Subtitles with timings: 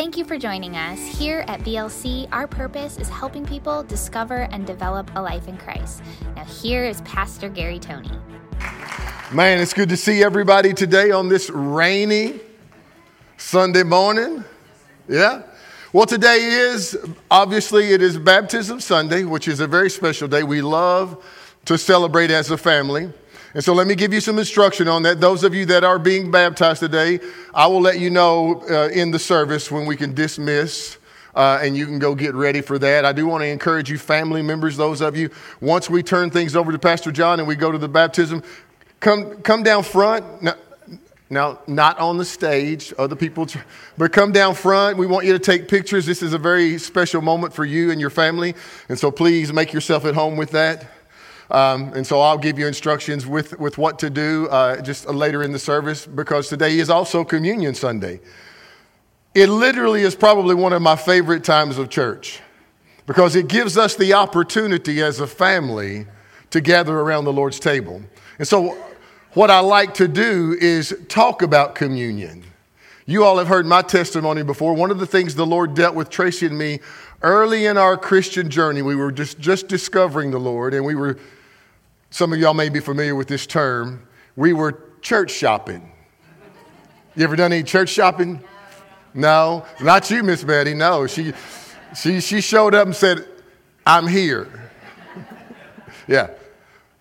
[0.00, 0.98] Thank you for joining us.
[0.98, 6.02] Here at BLC, our purpose is helping people discover and develop a life in Christ.
[6.34, 8.10] Now, here is Pastor Gary Tony.
[9.30, 12.40] Man, it's good to see everybody today on this rainy
[13.36, 14.42] Sunday morning.
[15.06, 15.42] Yeah?
[15.92, 16.96] Well, today is
[17.30, 20.44] obviously it is Baptism Sunday, which is a very special day.
[20.44, 21.22] We love
[21.66, 23.12] to celebrate as a family.
[23.54, 25.20] And so let me give you some instruction on that.
[25.20, 27.18] Those of you that are being baptized today,
[27.52, 30.98] I will let you know uh, in the service when we can dismiss.
[31.34, 33.04] Uh, and you can go get ready for that.
[33.04, 36.56] I do want to encourage you, family members, those of you, once we turn things
[36.56, 38.42] over to Pastor John and we go to the baptism,
[38.98, 40.42] come, come down front.
[40.42, 40.54] Now,
[41.32, 43.46] now, not on the stage, other people,
[43.96, 44.96] but come down front.
[44.96, 46.04] We want you to take pictures.
[46.04, 48.56] This is a very special moment for you and your family.
[48.88, 50.90] And so please make yourself at home with that.
[51.50, 55.42] Um, and so I'll give you instructions with, with what to do uh, just later
[55.42, 58.20] in the service because today is also Communion Sunday.
[59.34, 62.40] It literally is probably one of my favorite times of church
[63.06, 66.06] because it gives us the opportunity as a family
[66.50, 68.02] to gather around the Lord's table.
[68.38, 68.76] And so,
[69.34, 72.42] what I like to do is talk about communion.
[73.06, 74.74] You all have heard my testimony before.
[74.74, 76.80] One of the things the Lord dealt with Tracy and me
[77.22, 81.18] early in our Christian journey, we were just, just discovering the Lord, and we were
[82.10, 84.06] some of y'all may be familiar with this term.
[84.36, 85.90] We were church shopping.
[87.16, 88.42] You ever done any church shopping?
[89.14, 90.74] No, not you, Miss Betty.
[90.74, 91.32] No, she,
[91.96, 93.26] she, she showed up and said,
[93.86, 94.70] I'm here.
[96.08, 96.30] yeah.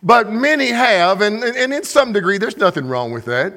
[0.01, 3.53] But many have, and, and in some degree, there's nothing wrong with that.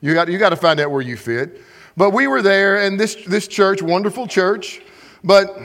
[0.00, 1.60] You got, you got to find out where you fit.
[1.96, 4.82] But we were there, and this, this church, wonderful church,
[5.24, 5.58] but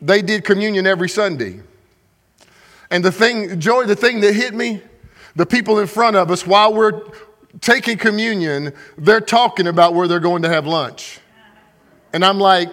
[0.00, 1.60] they did communion every Sunday.
[2.94, 4.80] And the thing, Joy, the thing that hit me,
[5.34, 7.02] the people in front of us, while we're
[7.60, 11.18] taking communion, they're talking about where they're going to have lunch.
[12.12, 12.68] And I'm like,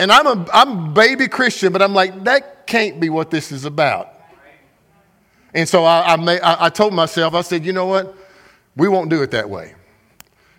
[0.00, 3.64] and I'm a I'm baby Christian, but I'm like, that can't be what this is
[3.64, 4.12] about.
[5.54, 8.12] And so I, I, may, I, I told myself, I said, you know what?
[8.74, 9.76] We won't do it that way.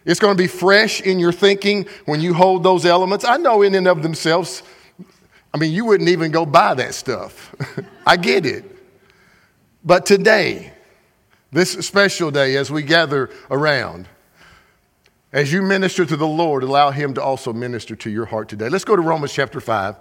[0.06, 3.26] It's going to be fresh in your thinking when you hold those elements.
[3.26, 4.64] I know in and of themselves,
[5.54, 7.54] I mean, you wouldn't even go buy that stuff.
[8.06, 8.66] I get it.
[9.84, 10.74] But today,
[11.52, 14.08] this special day, as we gather around,
[15.34, 18.70] as you minister to the Lord, allow Him to also minister to your heart today.
[18.70, 19.96] Let's go to Romans chapter 5.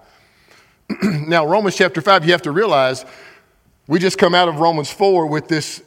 [1.03, 3.05] now, Romans chapter 5, you have to realize
[3.87, 5.83] we just come out of Romans 4 with this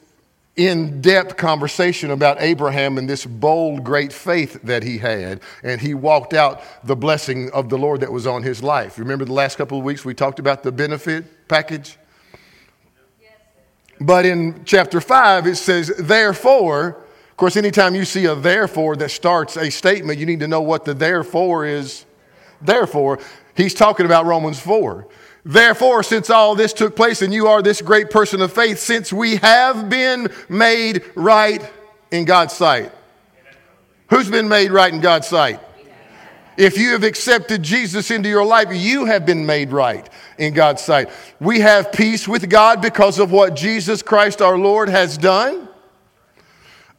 [0.56, 5.40] in depth conversation about Abraham and this bold, great faith that he had.
[5.62, 8.98] And he walked out the blessing of the Lord that was on his life.
[8.98, 11.98] Remember the last couple of weeks we talked about the benefit package?
[14.00, 16.88] But in chapter 5, it says, therefore,
[17.34, 20.60] of course, anytime you see a therefore that starts a statement, you need to know
[20.60, 22.04] what the therefore is.
[22.60, 23.18] Therefore,
[23.56, 25.06] he's talking about Romans 4.
[25.44, 29.12] Therefore, since all this took place and you are this great person of faith, since
[29.12, 31.68] we have been made right
[32.10, 32.92] in God's sight.
[34.10, 35.60] Who's been made right in God's sight?
[36.56, 40.82] If you have accepted Jesus into your life, you have been made right in God's
[40.82, 41.10] sight.
[41.40, 45.68] We have peace with God because of what Jesus Christ our Lord has done.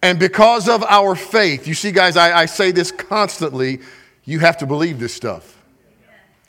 [0.01, 3.79] And because of our faith, you see, guys, I, I say this constantly
[4.25, 5.57] you have to believe this stuff.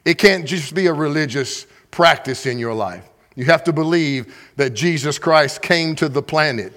[0.04, 3.08] It can't just be a religious practice in your life.
[3.34, 6.72] You have to believe that Jesus Christ came to the planet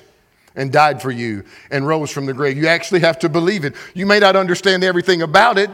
[0.55, 2.57] and died for you and rose from the grave.
[2.57, 3.75] You actually have to believe it.
[3.93, 5.69] You may not understand everything about it.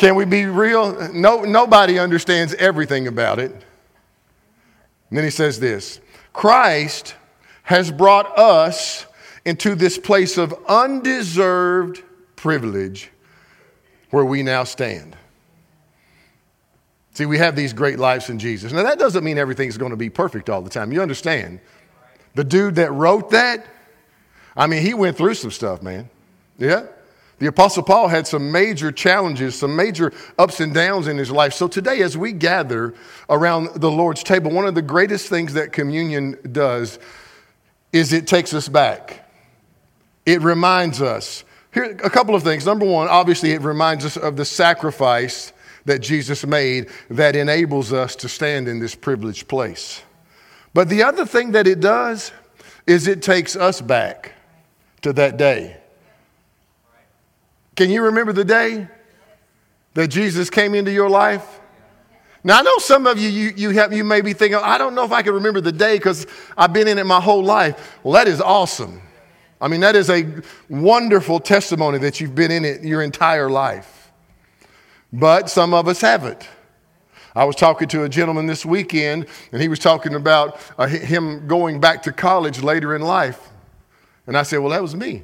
[0.00, 1.12] Can we be real?
[1.12, 3.52] No, nobody understands everything about it.
[3.52, 6.00] And then he says this
[6.32, 7.16] Christ
[7.64, 9.04] has brought us
[9.44, 12.02] into this place of undeserved
[12.34, 13.10] privilege
[14.08, 15.18] where we now stand.
[17.12, 18.72] See, we have these great lives in Jesus.
[18.72, 20.92] Now, that doesn't mean everything's going to be perfect all the time.
[20.92, 21.60] You understand?
[22.36, 23.66] The dude that wrote that,
[24.56, 26.08] I mean, he went through some stuff, man.
[26.56, 26.86] Yeah?
[27.40, 31.54] The Apostle Paul had some major challenges, some major ups and downs in his life.
[31.54, 32.94] So today, as we gather
[33.30, 36.98] around the Lord's table, one of the greatest things that communion does
[37.94, 39.26] is it takes us back.
[40.26, 41.44] It reminds us.
[41.72, 42.66] Here, a couple of things.
[42.66, 45.54] Number one, obviously, it reminds us of the sacrifice
[45.86, 50.02] that Jesus made that enables us to stand in this privileged place.
[50.74, 52.32] But the other thing that it does
[52.86, 54.34] is it takes us back
[55.00, 55.79] to that day.
[57.80, 58.86] Can you remember the day
[59.94, 61.60] that Jesus came into your life?
[62.44, 64.94] Now, I know some of you, you, you, have, you may be thinking, I don't
[64.94, 66.26] know if I can remember the day because
[66.58, 67.96] I've been in it my whole life.
[68.02, 69.00] Well, that is awesome.
[69.62, 70.30] I mean, that is a
[70.68, 74.12] wonderful testimony that you've been in it your entire life.
[75.10, 76.46] but some of us haven't.
[77.34, 81.46] I was talking to a gentleman this weekend, and he was talking about uh, him
[81.46, 83.48] going back to college later in life.
[84.26, 85.22] And I said, Well, that was me.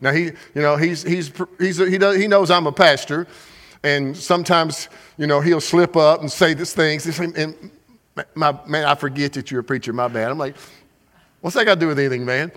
[0.00, 3.26] Now, he, you know, he's, he's, he's, he, does, he knows I'm a pastor,
[3.82, 4.88] and sometimes,
[5.18, 7.18] you know, he'll slip up and say these things.
[7.18, 7.70] And
[8.34, 10.30] my, man, I forget that you're a preacher, my bad.
[10.30, 10.56] I'm like,
[11.40, 12.52] What's that got to do with anything, man?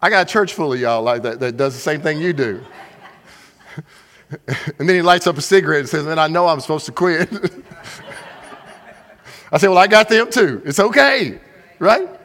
[0.00, 2.32] I got a church full of y'all like that that does the same thing you
[2.32, 2.64] do.
[4.78, 6.92] and then he lights up a cigarette and says, Man, I know I'm supposed to
[6.92, 7.30] quit.
[9.52, 10.62] I said, Well, I got them too.
[10.64, 11.40] It's okay,
[11.78, 12.19] right?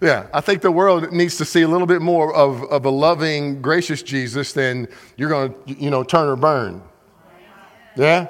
[0.00, 2.90] Yeah, I think the world needs to see a little bit more of, of a
[2.90, 4.86] loving, gracious Jesus than
[5.16, 6.82] you're going to, you know, turn or burn.
[7.96, 8.28] Yeah?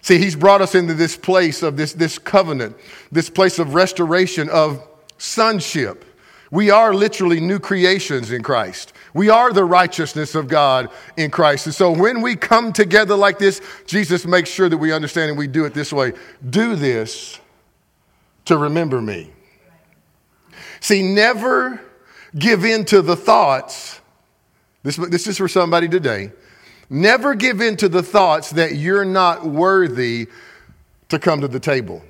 [0.00, 2.76] See, he's brought us into this place of this, this covenant,
[3.12, 4.84] this place of restoration, of
[5.18, 6.04] sonship.
[6.50, 8.92] We are literally new creations in Christ.
[9.14, 11.66] We are the righteousness of God in Christ.
[11.66, 15.38] And so when we come together like this, Jesus makes sure that we understand and
[15.38, 16.12] we do it this way.
[16.50, 17.38] Do this
[18.46, 19.30] to remember me.
[20.82, 21.80] See, never
[22.36, 24.00] give in to the thoughts.
[24.82, 26.32] This, this is for somebody today.
[26.90, 30.26] Never give in to the thoughts that you're not worthy
[31.08, 32.02] to come to the table.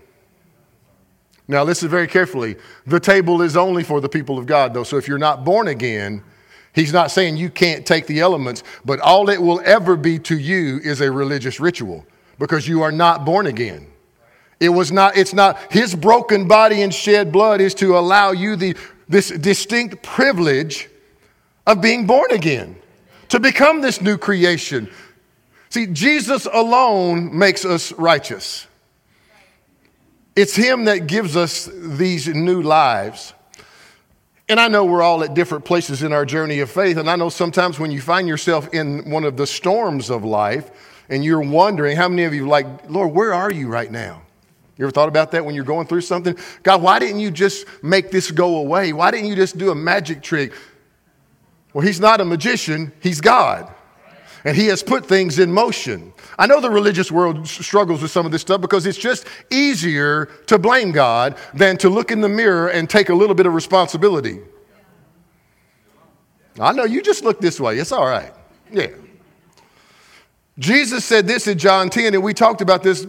[1.47, 2.57] Now, listen very carefully.
[2.87, 4.85] The table is only for the people of God, though.
[4.85, 6.25] So if you're not born again,
[6.73, 10.39] he's not saying you can't take the elements, but all it will ever be to
[10.39, 12.07] you is a religious ritual
[12.39, 13.92] because you are not born again.
[14.63, 18.55] It was not, it's not, his broken body and shed blood is to allow you
[18.55, 18.77] the,
[19.09, 20.89] this distinct privilege
[21.67, 22.77] of being born again,
[23.31, 24.89] to become this new creation.
[25.69, 28.69] See, Jesus alone makes us righteous.
[30.37, 33.35] It's him that gives us these new lives.
[34.49, 36.99] And I know we're all at different places in our journey of faith.
[36.99, 40.71] And I know sometimes when you find yourself in one of the storms of life
[41.09, 44.23] and you're wondering, how many of you like, Lord, where are you right now?
[44.77, 46.37] You ever thought about that when you're going through something?
[46.63, 48.93] God, why didn't you just make this go away?
[48.93, 50.53] Why didn't you just do a magic trick?
[51.73, 53.73] Well, He's not a magician, He's God.
[54.45, 56.13] And He has put things in motion.
[56.39, 60.27] I know the religious world struggles with some of this stuff because it's just easier
[60.47, 63.55] to blame God than to look in the mirror and take a little bit of
[63.55, 64.41] responsibility.
[66.59, 67.79] I know you just look this way.
[67.79, 68.33] It's all right.
[68.71, 68.89] Yeah.
[70.59, 73.07] Jesus said this in John 10, and we talked about this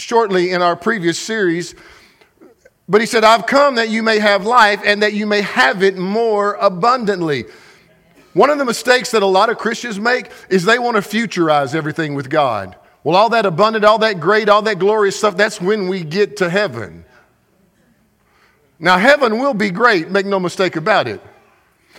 [0.00, 1.74] shortly in our previous series.
[2.88, 5.82] But he said, I've come that you may have life and that you may have
[5.82, 7.44] it more abundantly.
[8.32, 11.74] One of the mistakes that a lot of Christians make is they want to futurize
[11.74, 12.76] everything with God.
[13.02, 16.36] Well, all that abundant, all that great, all that glorious stuff, that's when we get
[16.38, 17.04] to heaven.
[18.78, 21.20] Now, heaven will be great, make no mistake about it.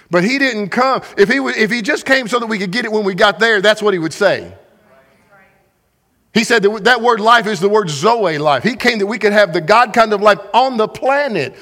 [0.09, 1.01] But he didn't come.
[1.17, 3.39] If he, if he just came so that we could get it when we got
[3.39, 4.53] there, that's what he would say.
[6.33, 8.63] He said that, that word life is the word Zoe life.
[8.63, 11.55] He came that we could have the God kind of life on the planet.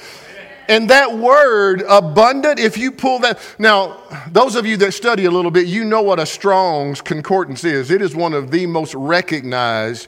[0.68, 3.98] And that word abundant, if you pull that, now,
[4.32, 7.90] those of you that study a little bit, you know what a Strong's Concordance is.
[7.90, 10.08] It is one of the most recognized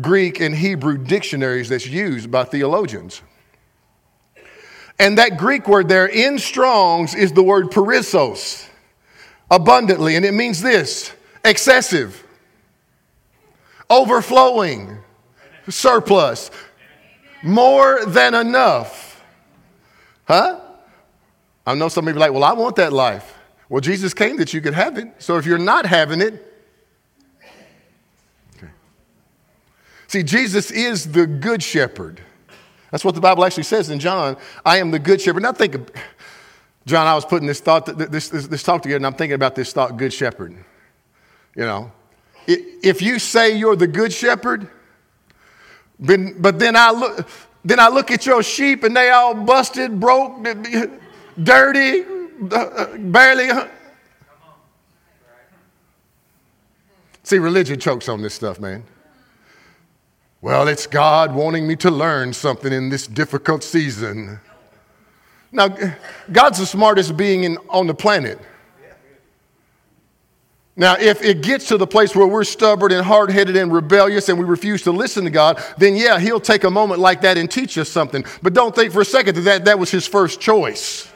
[0.00, 3.22] Greek and Hebrew dictionaries that's used by theologians.
[5.00, 8.68] And that Greek word there in Strong's is the word perissos,
[9.50, 10.14] abundantly.
[10.14, 11.12] And it means this
[11.44, 12.25] excessive
[13.88, 14.98] overflowing,
[15.68, 16.50] surplus,
[17.42, 19.24] more than enough.
[20.24, 20.60] Huh?
[21.66, 23.34] I know some are like, well, I want that life.
[23.68, 25.08] Well, Jesus came that you could have it.
[25.18, 26.34] So if you're not having it,
[28.56, 28.70] okay.
[30.06, 32.20] See, Jesus is the good shepherd.
[32.90, 34.36] That's what the Bible actually says in John.
[34.64, 35.42] I am the good shepherd.
[35.42, 35.90] Now think, of,
[36.86, 39.56] John, I was putting this thought, this, this, this talk together, and I'm thinking about
[39.56, 40.52] this thought, good shepherd.
[41.56, 41.92] You know,
[42.46, 44.68] if you say you're the good shepherd,
[45.98, 47.28] but then I look,
[47.64, 50.46] then I look at your sheep and they all busted, broke,
[51.42, 52.04] dirty,
[52.50, 53.50] uh, barely.
[57.22, 58.84] See, religion chokes on this stuff, man.
[60.40, 64.38] Well, it's God wanting me to learn something in this difficult season.
[65.50, 65.74] Now,
[66.30, 68.38] God's the smartest being in, on the planet.
[70.78, 74.28] Now, if it gets to the place where we're stubborn and hard headed and rebellious
[74.28, 77.38] and we refuse to listen to God, then yeah, He'll take a moment like that
[77.38, 78.26] and teach us something.
[78.42, 81.10] But don't think for a second that that, that was His first choice.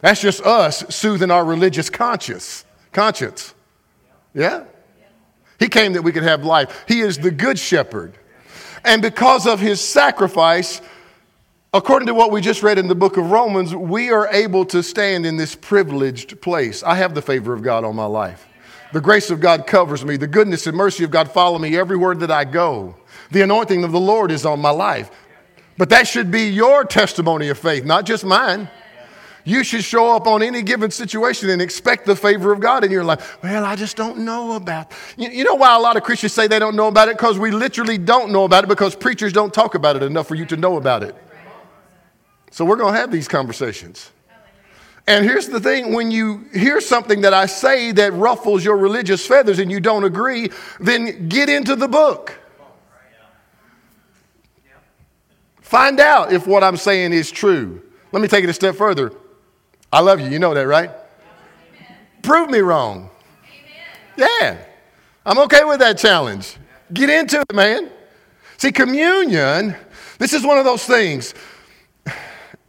[0.00, 2.64] That's just us soothing our religious conscience.
[2.90, 3.54] Conscience.
[4.34, 4.64] Yeah?
[5.60, 6.84] He came that we could have life.
[6.88, 8.18] He is the good shepherd.
[8.84, 10.82] And because of His sacrifice,
[11.72, 14.82] according to what we just read in the book of Romans, we are able to
[14.82, 16.82] stand in this privileged place.
[16.82, 18.48] I have the favor of God on my life.
[18.92, 20.16] The grace of God covers me.
[20.16, 22.94] The goodness and mercy of God follow me everywhere that I go.
[23.30, 25.10] The anointing of the Lord is on my life.
[25.78, 28.68] But that should be your testimony of faith, not just mine.
[29.44, 32.92] You should show up on any given situation and expect the favor of God in
[32.92, 33.42] your life.
[33.42, 34.92] Well, I just don't know about.
[35.16, 37.16] You, you know why a lot of Christians say they don't know about it?
[37.16, 40.36] Because we literally don't know about it because preachers don't talk about it enough for
[40.36, 41.16] you to know about it.
[42.52, 44.12] So we're going to have these conversations.
[45.06, 49.26] And here's the thing when you hear something that I say that ruffles your religious
[49.26, 52.38] feathers and you don't agree, then get into the book.
[55.60, 57.82] Find out if what I'm saying is true.
[58.12, 59.10] Let me take it a step further.
[59.90, 60.28] I love you.
[60.28, 60.90] You know that, right?
[60.90, 61.96] Amen.
[62.22, 63.10] Prove me wrong.
[64.18, 64.28] Amen.
[64.40, 64.64] Yeah.
[65.24, 66.56] I'm okay with that challenge.
[66.92, 67.90] Get into it, man.
[68.58, 69.74] See, communion,
[70.18, 71.34] this is one of those things.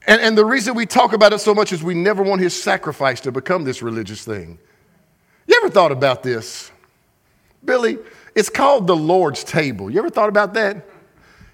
[0.06, 2.60] And, and the reason we talk about it so much is we never want his
[2.62, 4.60] sacrifice to become this religious thing.
[5.48, 6.72] You ever thought about this?
[7.64, 7.98] Billy,
[8.36, 9.90] it's called the Lord's table.
[9.90, 10.86] You ever thought about that?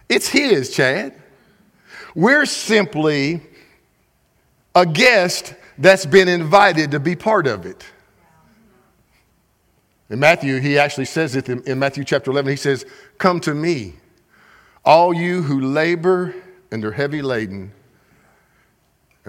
[0.07, 1.13] It's his, Chad.
[2.15, 3.41] We're simply
[4.73, 7.85] a guest that's been invited to be part of it.
[10.09, 12.49] In Matthew, he actually says it in, Matthew chapter 11.
[12.49, 12.85] He says,
[13.19, 13.93] Come to me,
[14.83, 16.33] all you who labor
[16.71, 17.71] and are heavy laden,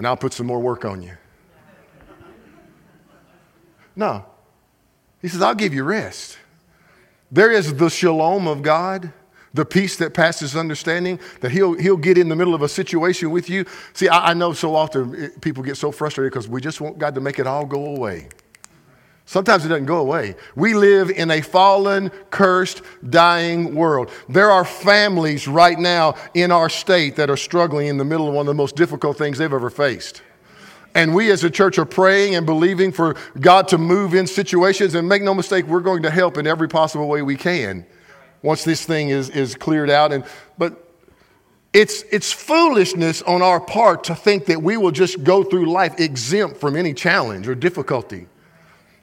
[0.01, 1.15] and I'll put some more work on you.
[3.95, 4.25] No.
[5.21, 6.39] He says, I'll give you rest.
[7.31, 9.13] There is the shalom of God
[9.53, 13.29] the peace that passes understanding, that he'll, he'll get in the middle of a situation
[13.29, 13.63] with you.
[13.93, 17.13] See, I, I know so often people get so frustrated because we just want God
[17.13, 18.29] to make it all go away.
[19.31, 20.35] Sometimes it doesn't go away.
[20.57, 24.11] We live in a fallen, cursed, dying world.
[24.27, 28.33] There are families right now in our state that are struggling in the middle of
[28.33, 30.21] one of the most difficult things they've ever faced.
[30.95, 34.95] And we as a church are praying and believing for God to move in situations.
[34.95, 37.85] And make no mistake, we're going to help in every possible way we can
[38.41, 40.11] once this thing is, is cleared out.
[40.11, 40.25] And,
[40.57, 40.91] but
[41.71, 46.01] it's, it's foolishness on our part to think that we will just go through life
[46.01, 48.27] exempt from any challenge or difficulty.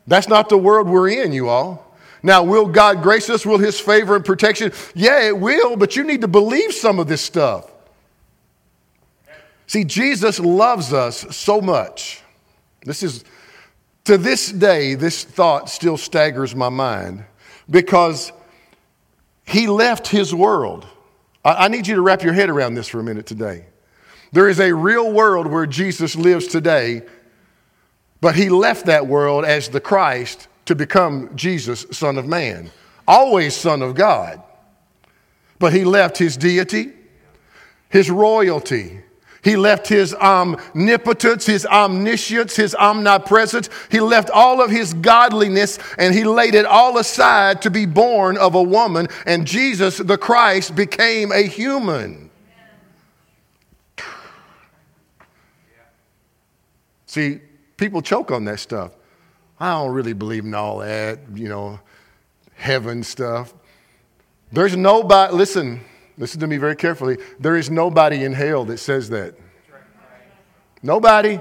[0.08, 1.94] That's not the world we're in, you all.
[2.22, 3.46] Now, will God grace us?
[3.46, 4.72] Will His favor and protection?
[4.94, 7.70] Yeah, it will, but you need to believe some of this stuff.
[9.66, 12.22] See, Jesus loves us so much.
[12.84, 13.22] This is,
[14.04, 17.24] to this day, this thought still staggers my mind
[17.68, 18.32] because
[19.44, 20.86] he left his world.
[21.44, 23.66] I, I need you to wrap your head around this for a minute today.
[24.32, 27.02] There is a real world where Jesus lives today,
[28.20, 32.70] but he left that world as the Christ to become Jesus, Son of Man,
[33.06, 34.42] always Son of God.
[35.58, 36.92] But he left his deity,
[37.88, 39.02] his royalty,
[39.42, 43.70] he left his omnipotence, his omniscience, his omnipresence.
[43.90, 48.36] He left all of his godliness and he laid it all aside to be born
[48.36, 49.08] of a woman.
[49.26, 52.30] And Jesus, the Christ, became a human.
[57.06, 57.40] See,
[57.78, 58.92] people choke on that stuff.
[59.58, 61.80] I don't really believe in all that, you know,
[62.54, 63.54] heaven stuff.
[64.52, 65.80] There's nobody, listen,
[66.18, 67.16] Listen to me very carefully.
[67.38, 69.36] There is nobody in hell that says that.
[70.82, 71.40] Nobody.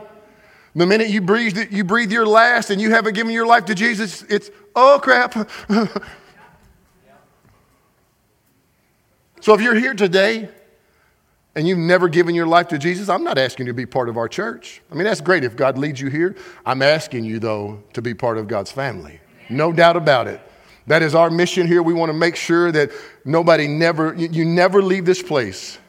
[0.75, 3.75] The minute you breathe, you breathe your last and you haven't given your life to
[3.75, 5.33] Jesus, it's, oh crap.
[9.41, 10.49] so if you're here today
[11.57, 14.09] and you've never given your life to Jesus, I'm not asking you to be part
[14.09, 14.79] of our church.
[14.91, 16.35] I mean, that's great if God leads you here.
[16.67, 19.19] I'm asking you, though, to be part of God's family.
[19.49, 20.39] No doubt about it.
[20.85, 21.81] That is our mission here.
[21.81, 22.91] We want to make sure that
[23.25, 25.79] nobody never, you never leave this place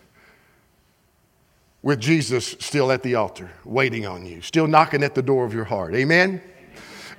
[1.83, 5.53] with Jesus still at the altar, waiting on you, still knocking at the door of
[5.53, 5.95] your heart.
[5.95, 6.41] Amen?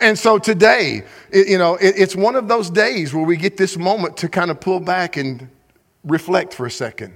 [0.02, 4.18] And so today, you know, it's one of those days where we get this moment
[4.18, 5.50] to kind of pull back and
[6.04, 7.14] reflect for a second.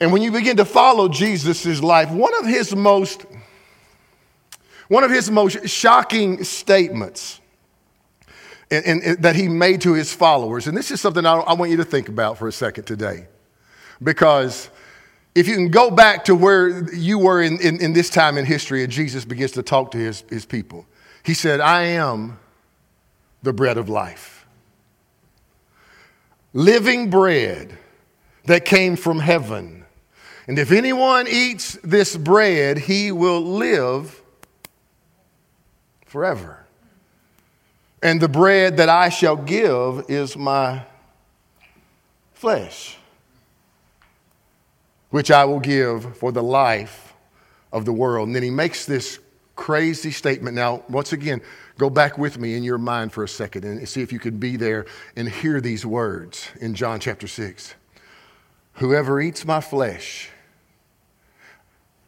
[0.00, 3.24] And when you begin to follow Jesus' life, one of his most
[4.88, 7.40] one of his most shocking statements
[8.68, 10.66] that he made to his followers.
[10.66, 13.26] And this is something I, I want you to think about for a second today.
[14.02, 14.68] Because
[15.34, 18.44] if you can go back to where you were in, in, in, this time in
[18.44, 20.86] history and Jesus begins to talk to his, his people,
[21.22, 22.38] he said, I am
[23.42, 24.46] the bread of life.
[26.52, 27.76] Living bread
[28.44, 29.83] that came from heaven.
[30.46, 34.20] And if anyone eats this bread, he will live
[36.04, 36.64] forever.
[38.02, 40.82] And the bread that I shall give is my
[42.34, 42.98] flesh,
[45.08, 47.14] which I will give for the life
[47.72, 48.28] of the world.
[48.28, 49.18] And then he makes this
[49.56, 50.54] crazy statement.
[50.54, 51.40] Now, once again,
[51.78, 54.38] go back with me in your mind for a second and see if you could
[54.38, 54.84] be there
[55.16, 57.74] and hear these words in John chapter 6.
[58.74, 60.28] Whoever eats my flesh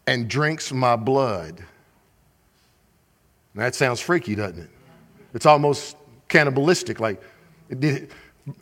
[0.06, 1.64] and drinks my blood.
[3.54, 4.70] Now, That sounds freaky, doesn't it?
[5.34, 5.96] It's almost
[6.28, 7.00] cannibalistic.
[7.00, 7.22] Like,
[7.68, 8.10] did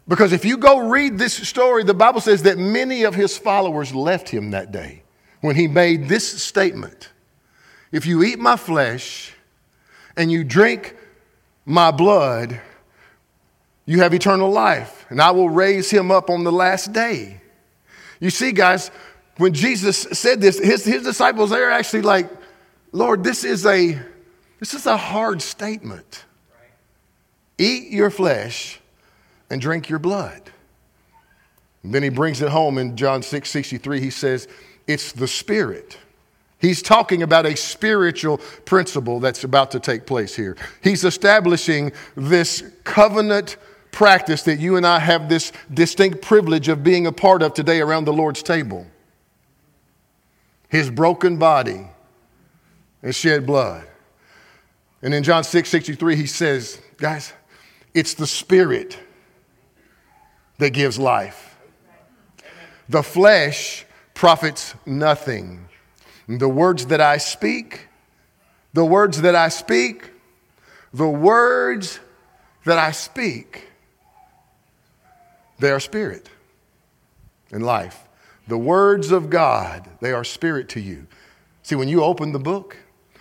[0.08, 3.94] because if you go read this story, the Bible says that many of his followers
[3.94, 5.02] left him that day
[5.42, 7.10] when he made this statement
[7.92, 9.34] If you eat my flesh
[10.16, 10.96] and you drink
[11.66, 12.60] my blood,
[13.86, 17.40] you have eternal life, and I will raise him up on the last day.
[18.20, 18.90] You see, guys,
[19.36, 22.30] when Jesus said this, his, his disciples, they're actually like,
[22.92, 23.98] Lord, this is a
[24.60, 26.24] this is a hard statement.
[27.58, 28.80] Eat your flesh
[29.50, 30.40] and drink your blood.
[31.82, 34.00] And then he brings it home in John 6 63.
[34.00, 34.48] He says,
[34.86, 35.98] It's the Spirit.
[36.58, 40.56] He's talking about a spiritual principle that's about to take place here.
[40.82, 43.58] He's establishing this covenant
[43.90, 47.80] practice that you and I have this distinct privilege of being a part of today
[47.80, 48.86] around the Lord's table.
[50.74, 51.86] His broken body
[53.00, 53.86] and shed blood.
[55.02, 57.32] And in John 6 63, he says, Guys,
[57.94, 58.98] it's the Spirit
[60.58, 61.56] that gives life.
[62.88, 65.68] The flesh profits nothing.
[66.26, 67.86] The words that I speak,
[68.72, 70.10] the words that I speak,
[70.92, 72.00] the words
[72.64, 73.68] that I speak
[75.60, 76.28] they are spirit
[77.52, 78.03] and life.
[78.46, 81.06] The words of God, they are spirit to you.
[81.62, 82.76] See, when you open the book,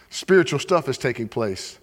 [0.09, 1.79] spiritual stuff is taking place.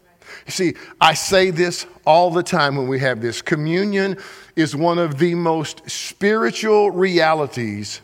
[0.47, 3.43] You see, I say this all the time when we have this.
[3.43, 4.19] Communion
[4.57, 8.01] is one of the most spiritual realities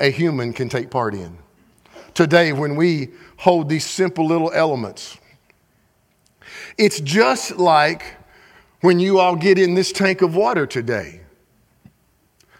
[0.00, 1.38] a human can take part in.
[2.12, 5.16] Today, when we hold these simple little elements,
[6.76, 8.16] it's just like
[8.80, 11.20] when you all get in this tank of water today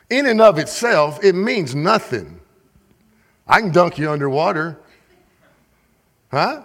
[0.08, 2.40] in and of itself, it means nothing.
[3.46, 4.78] I can dunk you underwater.
[6.30, 6.62] Huh?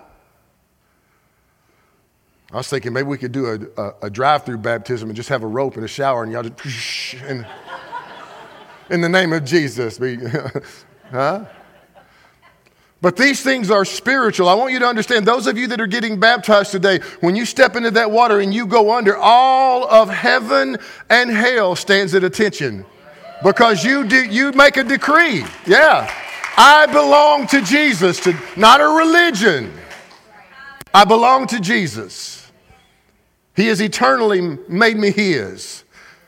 [2.51, 3.45] I was thinking maybe we could do
[3.77, 6.32] a, a, a drive through baptism and just have a rope and a shower and
[6.32, 7.47] y'all just, and,
[8.89, 9.97] in the name of Jesus.
[11.12, 11.45] huh?
[12.99, 14.47] But these things are spiritual.
[14.47, 17.45] I want you to understand, those of you that are getting baptized today, when you
[17.45, 20.77] step into that water and you go under, all of heaven
[21.10, 22.86] and hell stands at attention
[23.43, 25.43] because you, do, you make a decree.
[25.65, 26.12] Yeah.
[26.58, 29.73] I belong to Jesus, to, not a religion.
[30.93, 32.51] I belong to Jesus.
[33.56, 35.84] He has eternally made me His.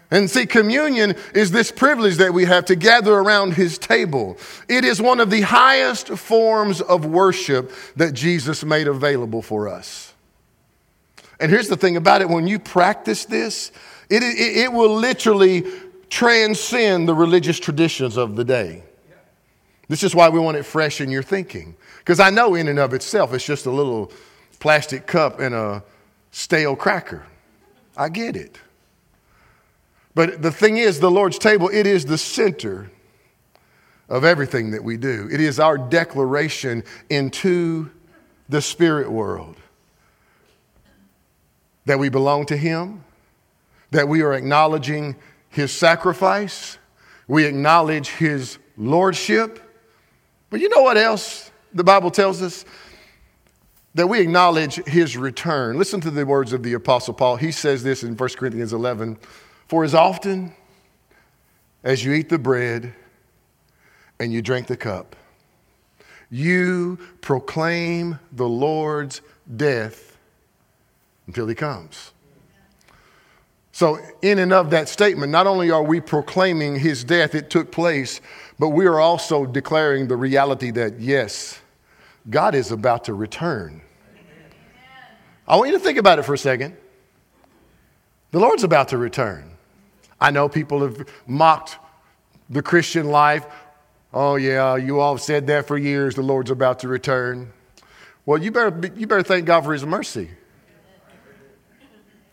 [0.10, 4.38] And see, communion is this privilege that we have to gather around His table.
[4.70, 10.14] It is one of the highest forms of worship that Jesus made available for us.
[11.40, 13.72] And here's the thing about it when you practice this,
[14.10, 15.64] it, it, it will literally
[16.14, 18.84] transcend the religious traditions of the day.
[19.88, 21.76] This is why we want it fresh in your thinking.
[21.98, 24.12] Because I know in and of itself it's just a little
[24.60, 25.84] plastic cup and a
[26.30, 27.26] stale cracker.
[27.98, 28.60] I get it.
[30.14, 32.92] But the thing is, the Lord's table, it is the center
[34.08, 35.28] of everything that we do.
[35.32, 37.90] It is our declaration into
[38.50, 39.56] the spirit world
[41.86, 43.04] that we belong to Him,
[43.90, 45.16] that we are acknowledging
[45.54, 46.80] his sacrifice,
[47.28, 49.60] we acknowledge his lordship.
[50.50, 52.66] But you know what else the Bible tells us?
[53.94, 55.78] That we acknowledge his return.
[55.78, 57.36] Listen to the words of the Apostle Paul.
[57.36, 59.20] He says this in 1 Corinthians 11
[59.68, 60.54] For as often
[61.84, 62.96] as you eat the bread
[64.20, 65.16] and you drink the cup,
[66.32, 69.22] you proclaim the Lord's
[69.56, 70.18] death
[71.28, 72.12] until he comes.
[73.76, 77.72] So, in and of that statement, not only are we proclaiming his death, it took
[77.72, 78.22] place,
[78.60, 81.60] but we are also declaring the reality that, yes,
[82.30, 83.82] God is about to return.
[85.48, 86.78] I want you to think about it for a second.
[88.30, 89.58] The Lord's about to return.
[90.22, 91.80] I know people have mocked
[92.52, 93.44] the Christian life.
[94.14, 96.14] Oh, yeah, you all said that for years.
[96.14, 97.52] The Lord's about to return.
[98.28, 100.30] Well, you better, you better thank God for his mercy.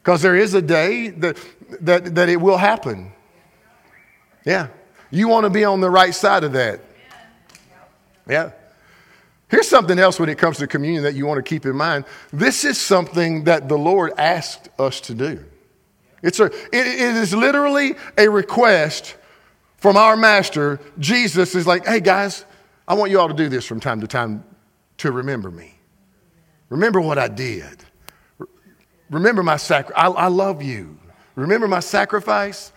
[0.02, 1.36] Because there is a day that,
[1.80, 3.12] that, that it will happen.
[4.44, 4.68] Yeah.
[5.10, 6.80] You want to be on the right side of that.
[8.28, 8.52] Yeah.
[9.48, 12.04] Here's something else when it comes to communion that you want to keep in mind.
[12.32, 15.44] This is something that the Lord asked us to do.
[16.22, 19.16] It's a, it, it is literally a request
[19.78, 20.78] from our master.
[20.98, 22.44] Jesus is like, hey guys,
[22.86, 24.44] I want you all to do this from time to time
[24.98, 25.74] to remember me.
[26.68, 27.84] Remember what I did.
[29.10, 30.14] Remember my sacrifice.
[30.16, 30.96] I, love you.
[31.34, 32.72] Remember my sacrifice.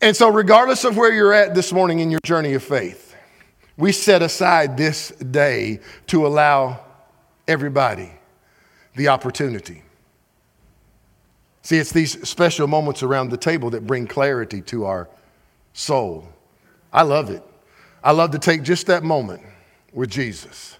[0.00, 3.16] And so, regardless of where you're at this morning in your journey of faith,
[3.76, 6.80] we set aside this day to allow
[7.48, 8.12] everybody
[8.94, 9.82] the opportunity.
[11.62, 15.08] See, it's these special moments around the table that bring clarity to our
[15.72, 16.28] soul.
[16.92, 17.42] I love it.
[18.02, 19.42] I love to take just that moment
[19.92, 20.78] with Jesus.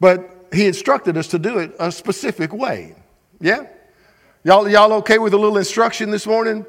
[0.00, 2.94] But he instructed us to do it a specific way.
[3.40, 3.66] Yeah?
[4.44, 6.66] Y'all, y'all okay with a little instruction this morning?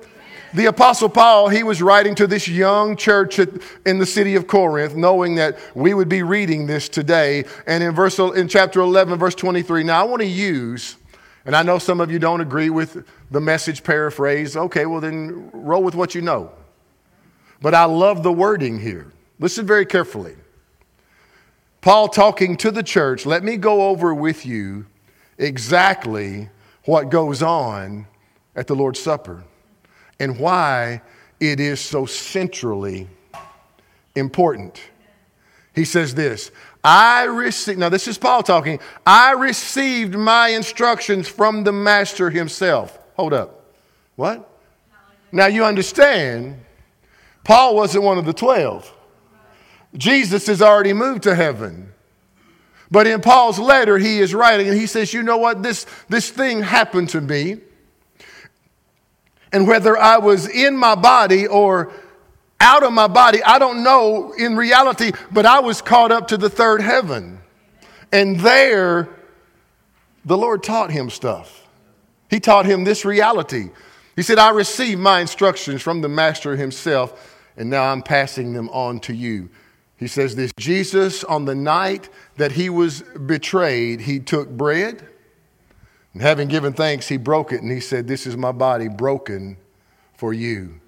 [0.54, 4.96] The Apostle Paul, he was writing to this young church in the city of Corinth,
[4.96, 7.46] knowing that we would be reading this today.
[7.66, 10.98] And in, verse, in chapter 11, verse 23, now I want to use,
[11.46, 14.56] and I know some of you don't agree with the message paraphrase.
[14.56, 16.52] Okay, well, then roll with what you know.
[17.60, 19.12] But I love the wording here.
[19.40, 20.36] Listen very carefully.
[21.84, 24.86] Paul talking to the church, let me go over with you
[25.38, 26.50] exactly
[26.86, 28.08] what goes on
[28.56, 29.44] at the Lord's Supper
[30.18, 31.02] and why
[31.42, 33.10] it is so centrally
[34.16, 34.82] important.
[35.76, 36.52] He says this
[36.86, 42.98] I received, now this is Paul talking, I received my instructions from the Master himself.
[43.18, 43.74] Hold up.
[44.16, 44.50] What?
[45.34, 46.64] Now you understand,
[47.44, 48.90] Paul wasn't one of the 12.
[49.96, 51.92] Jesus has already moved to heaven.
[52.90, 55.64] But in Paul's letter, he is writing and he says, You know what?
[55.64, 57.58] This, this thing happened to me.
[59.52, 61.92] And whether I was in my body or
[62.60, 66.38] out of my body, I don't know in reality, but I was caught up to
[66.38, 67.40] the third heaven.
[68.12, 69.10] And there,
[70.26, 71.68] the Lord taught him stuff.
[72.30, 73.70] He taught him this reality.
[74.16, 78.70] He said, I received my instructions from the Master himself, and now I'm passing them
[78.70, 79.50] on to you.
[79.98, 85.08] He says this Jesus, on the night that he was betrayed, he took bread,
[86.14, 89.58] and having given thanks, he broke it, and he said, This is my body broken
[90.16, 90.80] for you.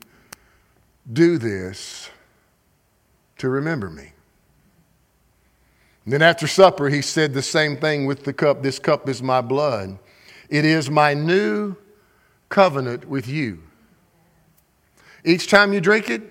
[1.12, 2.10] Do this
[3.38, 4.12] to remember me.
[6.04, 9.22] And then after supper, he said the same thing with the cup This cup is
[9.22, 9.98] my blood.
[10.50, 11.76] It is my new
[12.50, 13.64] covenant with you.
[15.24, 16.22] Each time you drink it,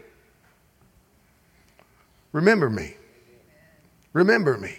[2.34, 2.94] Remember me.
[4.12, 4.74] Remember me.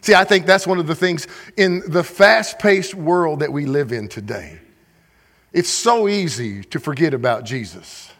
[0.00, 3.66] See, I think that's one of the things in the fast paced world that we
[3.66, 4.58] live in today.
[5.52, 8.10] It's so easy to forget about Jesus.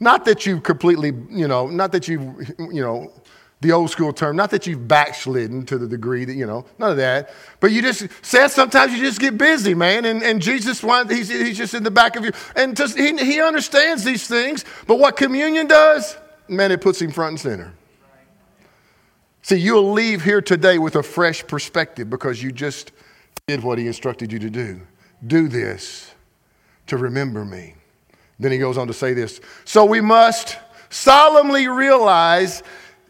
[0.00, 3.12] Not that you've completely, you know, not that you've, you know,
[3.60, 6.92] the old school term, not that you've backslidden to the degree that, you know, none
[6.92, 7.30] of that.
[7.60, 10.06] But you just said sometimes you just get busy, man.
[10.06, 12.32] And, and Jesus, he's, he's just in the back of you.
[12.56, 14.64] And just, he, he understands these things.
[14.86, 16.16] But what communion does,
[16.48, 17.74] man, it puts him front and center.
[19.50, 22.92] See, you'll leave here today with a fresh perspective because you just
[23.48, 24.80] did what he instructed you to do.
[25.26, 26.12] Do this
[26.86, 27.74] to remember me.
[28.38, 29.40] Then he goes on to say this.
[29.64, 30.56] So we must
[30.88, 32.62] solemnly realize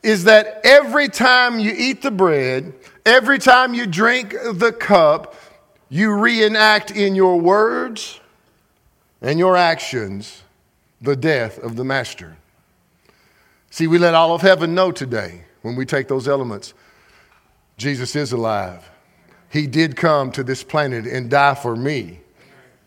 [0.03, 2.72] is that every time you eat the bread,
[3.05, 5.35] every time you drink the cup,
[5.90, 8.18] you reenact in your words
[9.20, 10.42] and your actions
[11.03, 12.38] the death of the Master.
[13.68, 16.75] See, we let all of heaven know today when we take those elements.
[17.77, 18.88] Jesus is alive.
[19.49, 22.20] He did come to this planet and die for me.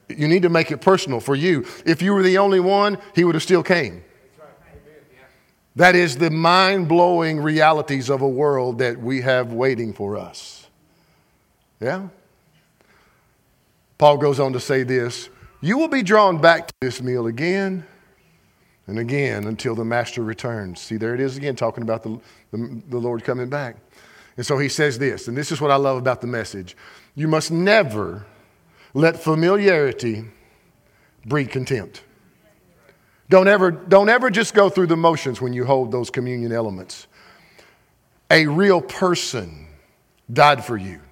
[0.10, 1.66] You need to make it personal for you.
[1.86, 4.04] If you were the only one, he would have still came.
[5.76, 10.68] That is the mind blowing realities of a world that we have waiting for us.
[11.80, 12.10] Yeah?
[13.98, 15.30] Paul goes on to say this
[15.62, 17.86] You will be drawn back to this meal again
[18.88, 20.82] and again until the master returns.
[20.82, 22.20] See, there it is again, talking about the,
[22.52, 23.78] the, the, Lord coming back.
[24.36, 26.76] And so he says this, and this is what I love about the message
[27.16, 28.26] you must never
[28.94, 30.26] let familiarity
[31.26, 32.04] breed contempt.
[33.30, 37.08] Don't ever, don't ever just go through the motions when you hold those communion elements.
[38.30, 39.68] A real person
[40.32, 41.03] died for you.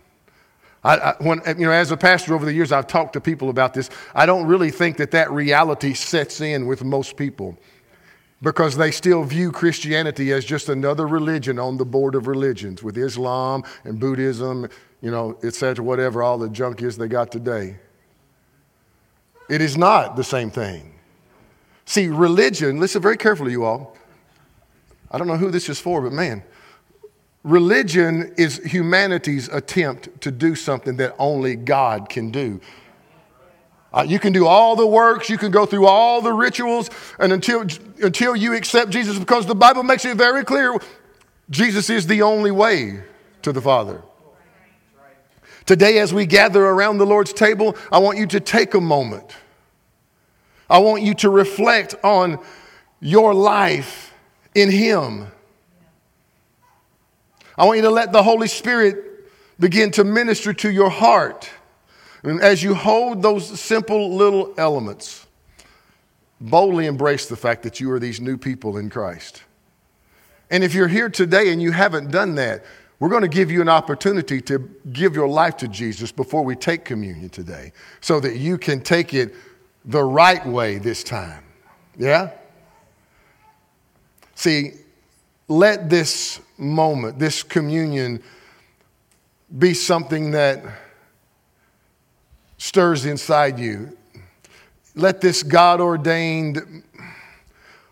[0.83, 3.49] I, I, when, you know, as a pastor over the years, I've talked to people
[3.49, 3.89] about this.
[4.15, 7.57] I don't really think that that reality sets in with most people
[8.41, 12.97] because they still view Christianity as just another religion on the board of religions with
[12.97, 14.67] Islam and Buddhism,
[15.01, 17.77] you know, etc., whatever all the junk is they got today.
[19.49, 20.95] It is not the same thing.
[21.85, 23.95] See, religion, listen very carefully, you all.
[25.11, 26.41] I don't know who this is for, but man,
[27.43, 32.61] Religion is humanity's attempt to do something that only God can do.
[33.93, 37.33] Uh, you can do all the works, you can go through all the rituals, and
[37.33, 37.65] until,
[38.01, 40.77] until you accept Jesus, because the Bible makes it very clear
[41.49, 43.01] Jesus is the only way
[43.41, 44.01] to the Father.
[45.65, 49.35] Today, as we gather around the Lord's table, I want you to take a moment.
[50.69, 52.39] I want you to reflect on
[53.01, 54.13] your life
[54.55, 55.27] in Him.
[57.57, 61.49] I want you to let the Holy Spirit begin to minister to your heart.
[62.23, 65.25] And as you hold those simple little elements,
[66.39, 69.43] boldly embrace the fact that you are these new people in Christ.
[70.49, 72.65] And if you're here today and you haven't done that,
[72.99, 74.59] we're going to give you an opportunity to
[74.91, 79.13] give your life to Jesus before we take communion today so that you can take
[79.13, 79.33] it
[79.85, 81.43] the right way this time.
[81.97, 82.31] Yeah?
[84.35, 84.73] See,
[85.47, 88.21] let this moment, this communion,
[89.57, 90.63] be something that
[92.57, 93.97] stirs inside you.
[94.95, 96.83] Let this God ordained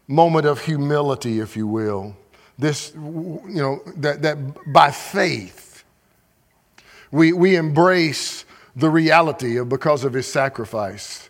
[0.08, 2.16] moment of humility, if you will,
[2.58, 4.38] this, you know, that, that
[4.72, 5.84] by faith,
[7.12, 11.30] we, we embrace the reality of because of his sacrifice.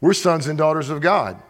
[0.00, 1.40] We're sons and daughters of God.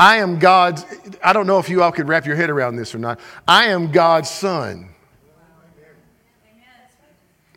[0.00, 0.86] I am God's,
[1.22, 3.20] I don't know if you all could wrap your head around this or not.
[3.46, 4.88] I am God's son.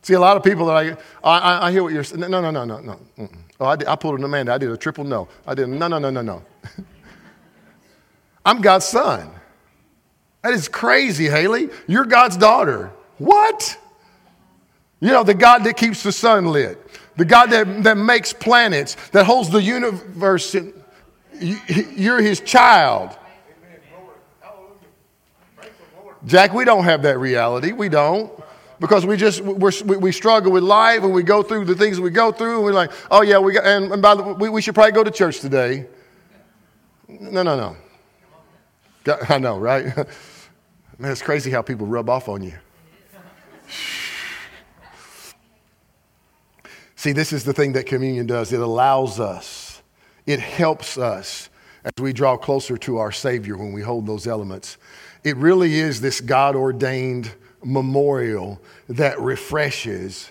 [0.02, 2.20] See, a lot of people that I, I, I hear what you're saying.
[2.20, 3.00] No, no, no, no, no.
[3.18, 3.38] Mm-mm.
[3.62, 4.54] Oh, I, did, I pulled an Amanda.
[4.54, 5.30] I did a triple no.
[5.48, 6.44] I did no, no, no, no, no.
[8.46, 9.32] I'm God's son.
[10.42, 11.70] That is crazy, Haley.
[11.88, 12.92] You're God's daughter.
[13.20, 13.80] What?
[15.00, 16.78] You know, the God that keeps the sun lit,
[17.16, 20.56] the God that, that makes planets, that holds the universe.
[20.56, 20.83] In,
[21.44, 23.18] you're his child.
[26.26, 27.74] Jack, we don't have that reality.
[27.74, 28.32] We don't.
[28.80, 32.10] Because we just we we struggle with life and we go through the things we
[32.10, 34.50] go through and we're like, oh yeah, we got, and, and by the way, we,
[34.50, 35.86] we should probably go to church today.
[37.08, 37.78] No, no, no.
[39.30, 39.86] I know, right?
[40.98, 42.54] Man, it's crazy how people rub off on you.
[46.96, 49.63] See, this is the thing that communion does it allows us,
[50.26, 51.50] it helps us
[51.84, 54.78] as we draw closer to our Savior when we hold those elements.
[55.24, 57.32] It really is this God ordained
[57.64, 60.30] memorial that refreshes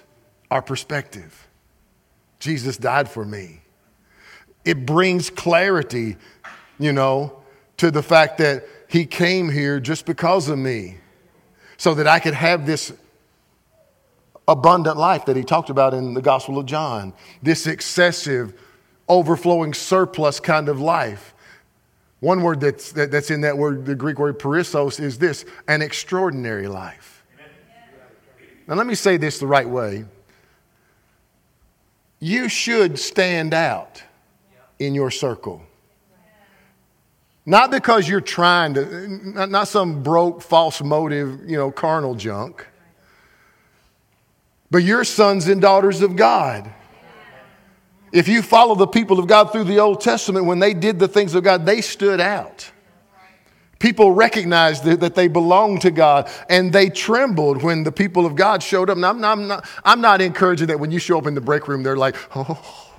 [0.50, 1.48] our perspective.
[2.38, 3.62] Jesus died for me.
[4.64, 6.16] It brings clarity,
[6.78, 7.42] you know,
[7.78, 10.98] to the fact that he came here just because of me,
[11.78, 12.92] so that I could have this
[14.46, 18.52] abundant life that he talked about in the Gospel of John, this excessive,
[19.08, 21.34] overflowing surplus kind of life.
[22.20, 25.82] One word that's, that, that's in that word, the Greek word perissos, is this an
[25.82, 27.24] extraordinary life.
[28.68, 30.04] Now, let me say this the right way.
[32.20, 34.02] You should stand out
[34.78, 35.62] in your circle.
[37.44, 42.64] Not because you're trying to, not some broke, false motive, you know, carnal junk,
[44.70, 46.72] but you're sons and daughters of God.
[48.12, 51.08] If you follow the people of God through the Old Testament, when they did the
[51.08, 52.70] things of God, they stood out.
[53.78, 58.62] People recognized that they belonged to God and they trembled when the people of God
[58.62, 58.96] showed up.
[58.96, 61.40] Now, I'm not, I'm, not, I'm not encouraging that when you show up in the
[61.40, 62.92] break room, they're like, oh,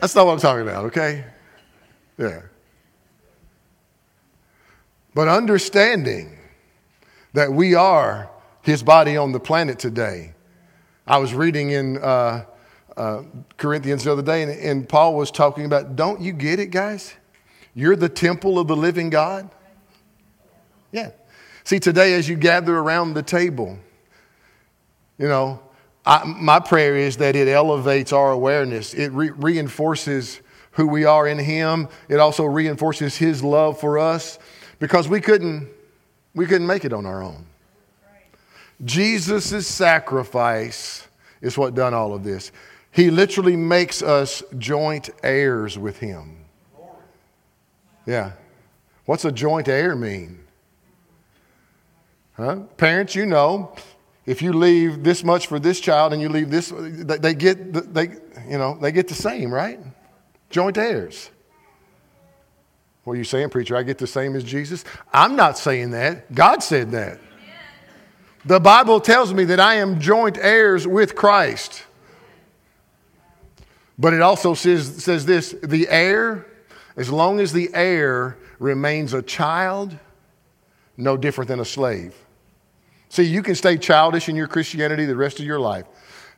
[0.00, 1.24] that's not what I'm talking about, okay?
[2.18, 2.42] Yeah.
[5.14, 6.36] But understanding
[7.32, 8.28] that we are
[8.60, 10.34] his body on the planet today.
[11.06, 12.44] I was reading in uh,
[12.96, 13.22] uh,
[13.56, 17.14] Corinthians the other day, and, and Paul was talking about, don't you get it, guys?
[17.74, 19.50] You're the temple of the living God.
[20.92, 21.10] Yeah.
[21.64, 23.78] See, today as you gather around the table,
[25.18, 25.60] you know,
[26.06, 28.94] I, my prayer is that it elevates our awareness.
[28.94, 30.40] It re- reinforces
[30.72, 31.88] who we are in Him.
[32.08, 34.38] It also reinforces His love for us
[34.78, 35.68] because we couldn't,
[36.34, 37.44] we couldn't make it on our own.
[38.84, 41.08] Jesus' sacrifice
[41.40, 42.52] is what done all of this.
[42.96, 46.46] He literally makes us joint heirs with him.
[48.06, 48.32] Yeah.
[49.04, 50.40] What's a joint heir mean?
[52.38, 52.60] Huh?
[52.78, 53.74] Parents, you know,
[54.24, 58.08] if you leave this much for this child and you leave this, they get, they,
[58.48, 59.78] you know, they get the same, right?
[60.48, 61.28] Joint heirs.
[63.04, 63.76] What are you saying, preacher?
[63.76, 64.86] I get the same as Jesus?
[65.12, 66.34] I'm not saying that.
[66.34, 67.20] God said that.
[68.46, 71.82] The Bible tells me that I am joint heirs with Christ.
[73.98, 76.46] But it also says, says this the heir,
[76.96, 79.96] as long as the heir remains a child,
[80.96, 82.14] no different than a slave.
[83.08, 85.86] See, you can stay childish in your Christianity the rest of your life.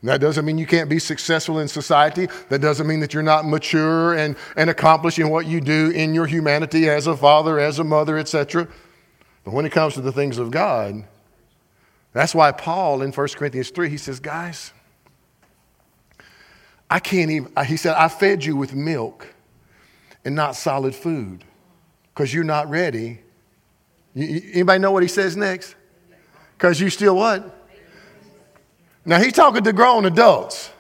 [0.03, 2.29] That doesn't mean you can't be successful in society.
[2.51, 6.27] That doesn't mean that you're not mature and, and accomplishing what you do in your
[6.27, 8.69] humanity as a father, as a mother, etc.
[9.43, 11.05] But when it comes to the things of God,
[12.13, 14.73] That's why Paul in 1 Corinthians 3, he says, Guys,
[16.91, 19.27] I can't even, he said, I fed you with milk
[20.25, 21.45] and not solid food
[22.15, 23.21] because you're not ready.
[24.17, 25.75] Anybody know what he says next?
[26.57, 27.55] Because you still what?
[29.05, 30.71] Now he's talking to grown adults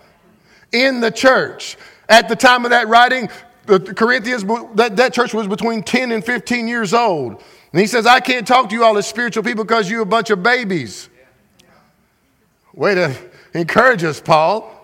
[0.72, 1.76] in the church.
[2.08, 3.28] At the time of that writing,
[3.66, 4.44] the Corinthians,
[4.74, 7.42] that, that church was between 10 and 15 years old.
[7.72, 10.06] And he says, I can't talk to you all as spiritual people because you're a
[10.06, 11.10] bunch of babies.
[12.72, 13.16] Way to
[13.52, 14.77] encourage us, Paul.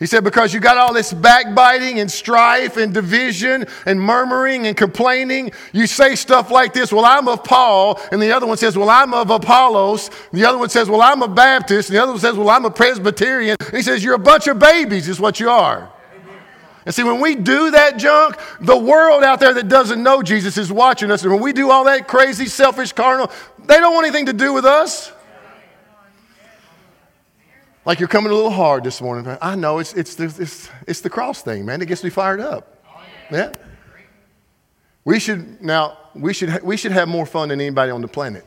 [0.00, 4.76] He said, because you got all this backbiting and strife and division and murmuring and
[4.76, 8.00] complaining, you say stuff like this, well, I'm of Paul.
[8.10, 10.10] And the other one says, well, I'm of Apollos.
[10.32, 11.90] The other one says, well, I'm a Baptist.
[11.90, 13.56] And the other one says, well, I'm a Presbyterian.
[13.60, 15.90] And he says, you're a bunch of babies, is what you are.
[16.86, 20.58] And see, when we do that junk, the world out there that doesn't know Jesus
[20.58, 21.22] is watching us.
[21.22, 23.30] And when we do all that crazy, selfish, carnal,
[23.64, 25.12] they don't want anything to do with us.
[27.86, 29.36] Like you're coming a little hard this morning.
[29.42, 31.82] I know it's, it's, the, it's, it's the cross thing, man.
[31.82, 32.82] It gets me fired up.
[32.88, 33.52] Oh, yeah.
[35.04, 38.46] We should, now, we should, we should have more fun than anybody on the planet.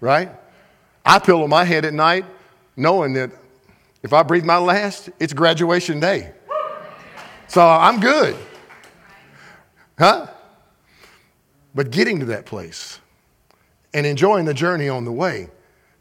[0.00, 0.30] Right?
[1.04, 2.24] I pillow my head at night
[2.76, 3.30] knowing that
[4.02, 6.32] if I breathe my last, it's graduation day.
[7.46, 8.36] So I'm good.
[9.96, 10.26] Huh?
[11.74, 12.98] But getting to that place
[13.94, 15.48] and enjoying the journey on the way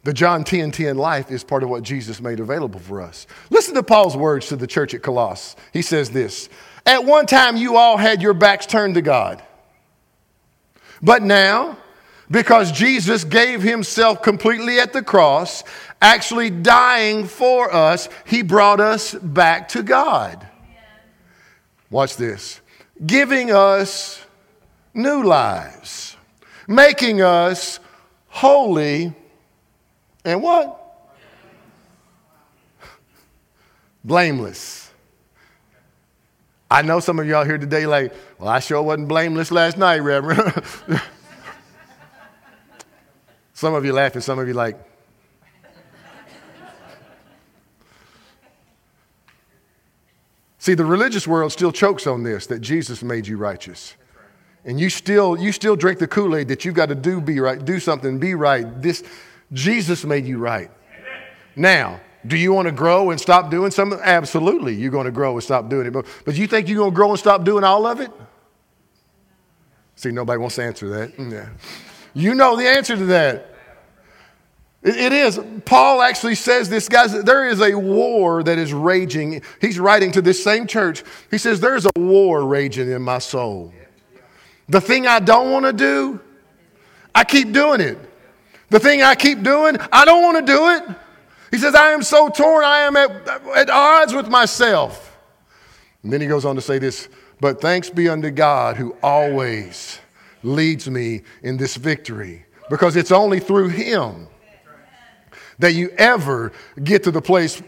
[0.06, 3.26] the John 10 10 life is part of what Jesus made available for us.
[3.50, 5.56] Listen to Paul's words to the church at Colossus.
[5.74, 6.48] He says this
[6.86, 9.42] At one time, you all had your backs turned to God.
[11.02, 11.78] But now,
[12.30, 15.64] because Jesus gave himself completely at the cross,
[16.00, 20.48] actually dying for us, he brought us back to God.
[21.90, 22.62] Watch this
[23.04, 24.24] giving us
[24.94, 26.16] new lives,
[26.68, 27.80] making us
[28.28, 29.16] holy
[30.26, 30.82] and what?
[34.04, 34.92] Blameless.
[36.70, 40.00] I know some of y'all here today, like, well, I sure wasn't blameless last night,
[40.00, 40.62] Reverend.
[43.54, 44.78] some of you laughing, some of you like,
[50.66, 53.94] See, the religious world still chokes on this that Jesus made you righteous.
[54.64, 57.40] And you still, you still drink the Kool Aid that you've got to do be
[57.40, 58.82] right, do something, be right.
[58.82, 59.04] This,
[59.56, 60.70] Jesus made you right.
[61.56, 64.00] Now, do you want to grow and stop doing something?
[64.02, 65.92] Absolutely, you're going to grow and stop doing it.
[65.92, 68.12] But, but you think you're going to grow and stop doing all of it?
[69.96, 71.16] See, nobody wants to answer that.
[71.18, 71.50] Mm, yeah.
[72.14, 73.56] You know the answer to that.
[74.84, 75.40] It, it is.
[75.64, 79.42] Paul actually says this, guys, there is a war that is raging.
[79.62, 81.04] He's writing to this same church.
[81.32, 83.74] He says, There's a war raging in my soul.
[84.68, 86.20] The thing I don't want to do,
[87.14, 87.98] I keep doing it.
[88.70, 90.98] The thing I keep doing, I don't want to do it.
[91.52, 93.12] He says, I am so torn, I am at,
[93.56, 95.18] at odds with myself.
[96.04, 97.08] And then he goes on to say this,
[97.40, 100.00] but thanks be unto God who always
[100.44, 104.28] leads me in this victory, because it's only through him
[105.60, 106.52] that you ever
[106.84, 107.62] get to the place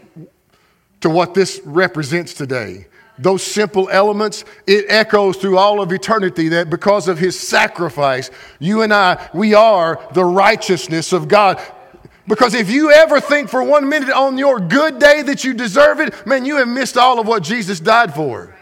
[1.00, 2.86] to what this represents today
[3.18, 8.82] those simple elements, it echoes through all of eternity that because of his sacrifice, you
[8.82, 11.60] and I, we are the righteousness of God.
[12.26, 15.98] Because if you ever think for one minute on your good day that you deserve
[16.00, 18.54] it, man, you have missed all of what Jesus died for.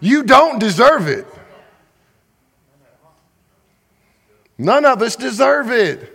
[0.00, 1.26] You don't deserve it.
[4.58, 6.12] None of us deserve it.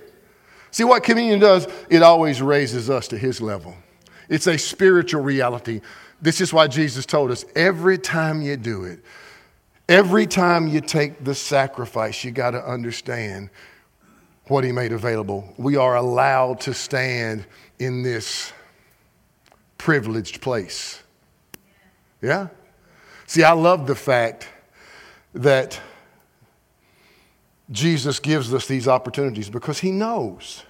[0.71, 1.67] See what communion does?
[1.89, 3.75] It always raises us to his level.
[4.29, 5.81] It's a spiritual reality
[6.21, 8.99] this is why Jesus told us every time you do it,
[9.89, 13.49] every time you take the sacrifice, you got to understand
[14.45, 15.53] what He made available.
[15.57, 17.45] We are allowed to stand
[17.79, 18.53] in this
[19.77, 21.01] privileged place.
[22.21, 22.49] Yeah?
[23.25, 24.47] See, I love the fact
[25.33, 25.79] that
[27.71, 30.63] Jesus gives us these opportunities because He knows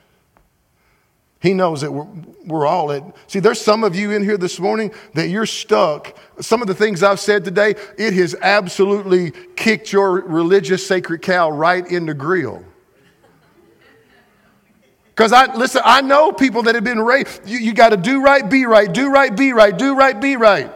[1.42, 2.08] he knows that we're,
[2.46, 3.04] we're all at.
[3.26, 6.16] See, there's some of you in here this morning that you're stuck.
[6.40, 11.50] Some of the things I've said today, it has absolutely kicked your religious sacred cow
[11.50, 12.64] right in the grill.
[15.10, 17.48] Because I listen, I know people that have been raised.
[17.48, 20.38] You, you got to do right, be right, do right, be right, do right, be
[20.38, 20.72] right.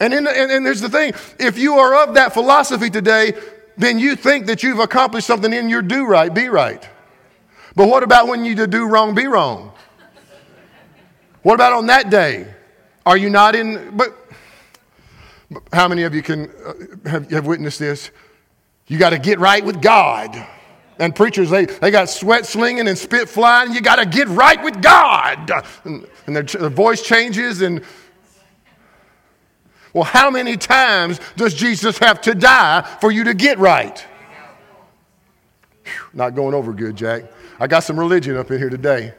[0.00, 3.34] And, in, and, and here's the thing if you are of that philosophy today,
[3.76, 6.88] then you think that you've accomplished something in your do right, be right.
[7.74, 9.72] But what about when you do wrong, be wrong?
[11.42, 12.52] What about on that day?
[13.04, 13.96] Are you not in?
[13.96, 14.16] But
[15.72, 18.10] how many of you can uh, have, have witnessed this?
[18.86, 20.46] You got to get right with God.
[20.98, 23.72] And preachers, they, they got sweat slinging and spit flying.
[23.72, 25.50] You got to get right with God.
[25.84, 27.60] And, and their, their voice changes.
[27.62, 27.82] And
[29.92, 33.98] well, how many times does Jesus have to die for you to get right?
[35.84, 37.24] Whew, not going over good, Jack.
[37.62, 39.14] I got some religion up in here today.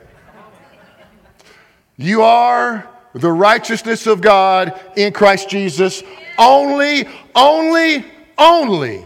[1.95, 6.03] You are the righteousness of God in Christ Jesus
[6.37, 8.05] only, only,
[8.37, 9.05] only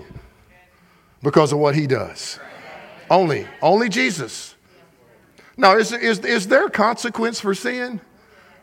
[1.22, 2.40] because of what he does.
[3.12, 4.56] Only, only Jesus.
[5.56, 8.02] Now, is, is, is there a consequence for sin?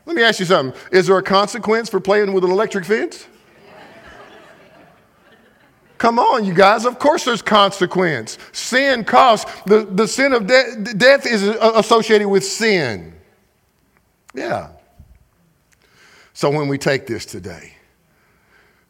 [0.07, 0.81] Let me ask you something.
[0.91, 3.29] Is there a consequence for playing with an electric fence?
[6.05, 6.85] Come on, you guys.
[6.85, 8.37] Of course, there's consequence.
[8.53, 9.51] Sin costs.
[9.63, 13.15] The, the sin of de- death is uh, associated with sin.
[14.35, 14.73] Yeah.
[16.35, 17.73] So when we take this today,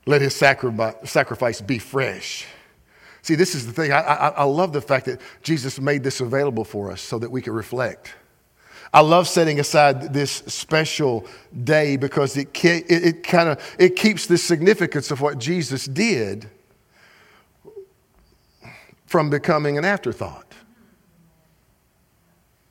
[0.06, 2.46] let his sacrifice be fresh.
[3.22, 3.92] See, this is the thing.
[3.92, 7.30] I, I, I, love the fact that Jesus made this available for us so that
[7.30, 8.12] we could reflect.
[8.92, 11.28] I love setting aside this special
[11.62, 16.50] day because it, it, it kind of it keeps the significance of what Jesus did
[19.14, 20.52] from becoming an afterthought.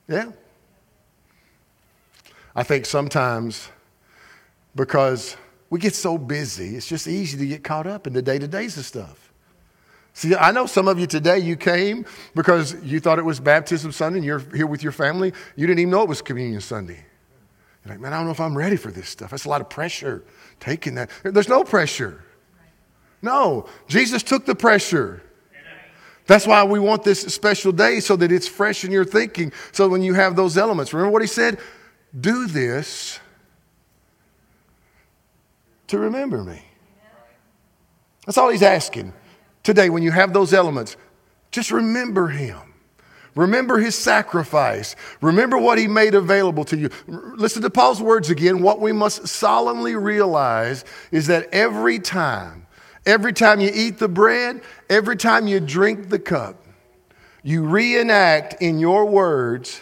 [0.06, 0.32] Yeah.
[2.54, 3.70] I think sometimes
[4.76, 5.38] because
[5.70, 8.46] we get so busy, it's just easy to get caught up in the day to
[8.46, 9.32] days of stuff.
[10.12, 13.90] See, I know some of you today, you came because you thought it was baptism
[13.90, 15.32] Sunday and you're here with your family.
[15.56, 17.06] You didn't even know it was communion Sunday.
[17.86, 19.30] You're like, man, I don't know if I'm ready for this stuff.
[19.30, 20.22] That's a lot of pressure
[20.60, 21.08] taking that.
[21.22, 22.22] There's no pressure.
[23.22, 25.22] No, Jesus took the pressure.
[26.26, 29.52] That's why we want this special day so that it's fresh in your thinking.
[29.72, 31.58] So when you have those elements, remember what he said?
[32.18, 33.20] Do this
[35.88, 36.62] to remember me.
[38.24, 39.12] That's all he's asking.
[39.62, 40.96] Today, when you have those elements,
[41.50, 42.74] just remember him.
[43.34, 44.94] Remember his sacrifice.
[45.20, 46.90] Remember what he made available to you.
[47.06, 48.62] Listen to Paul's words again.
[48.62, 52.63] What we must solemnly realize is that every time,
[53.06, 56.64] every time you eat the bread, every time you drink the cup,
[57.42, 59.80] you reenact in your words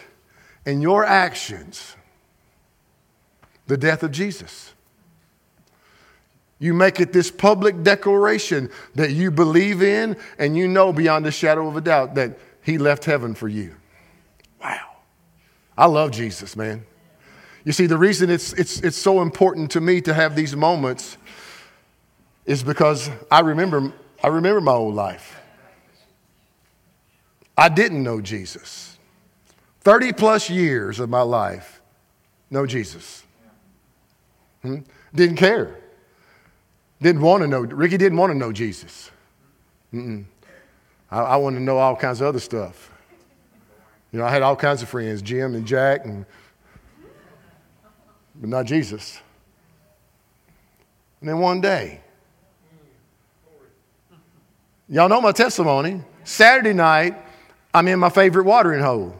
[0.65, 1.95] and your actions
[3.67, 4.73] the death of Jesus.
[6.59, 11.31] You make it this public declaration that you believe in and you know beyond a
[11.31, 13.75] shadow of a doubt that he left heaven for you.
[14.61, 14.97] Wow.
[15.77, 16.85] I love Jesus, man.
[17.65, 21.17] You see, the reason it's, it's, it's so important to me to have these moments
[22.45, 25.39] is because I remember, I remember my old life.
[27.57, 28.97] I didn't know Jesus.
[29.81, 31.81] 30 plus years of my life,
[32.49, 33.23] no Jesus.
[34.61, 34.79] Hmm?
[35.13, 35.77] Didn't care.
[37.01, 39.11] Didn't want to know, Ricky didn't want to know Jesus.
[39.93, 40.25] Mm-mm.
[41.11, 42.91] I, I wanted to know all kinds of other stuff.
[44.11, 46.25] You know, I had all kinds of friends, Jim and Jack, and,
[48.35, 49.19] but not Jesus.
[51.19, 52.02] And then one day,
[54.93, 55.99] y'all know my testimony.
[56.23, 57.15] Saturday night,
[57.73, 59.19] I'm in my favorite watering hole.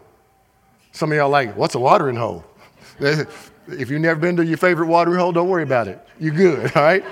[0.92, 2.46] Some of y'all like, what's a watering hole?
[3.00, 6.00] if you've never been to your favorite watering hole, don't worry about it.
[6.20, 7.04] You're good, all right?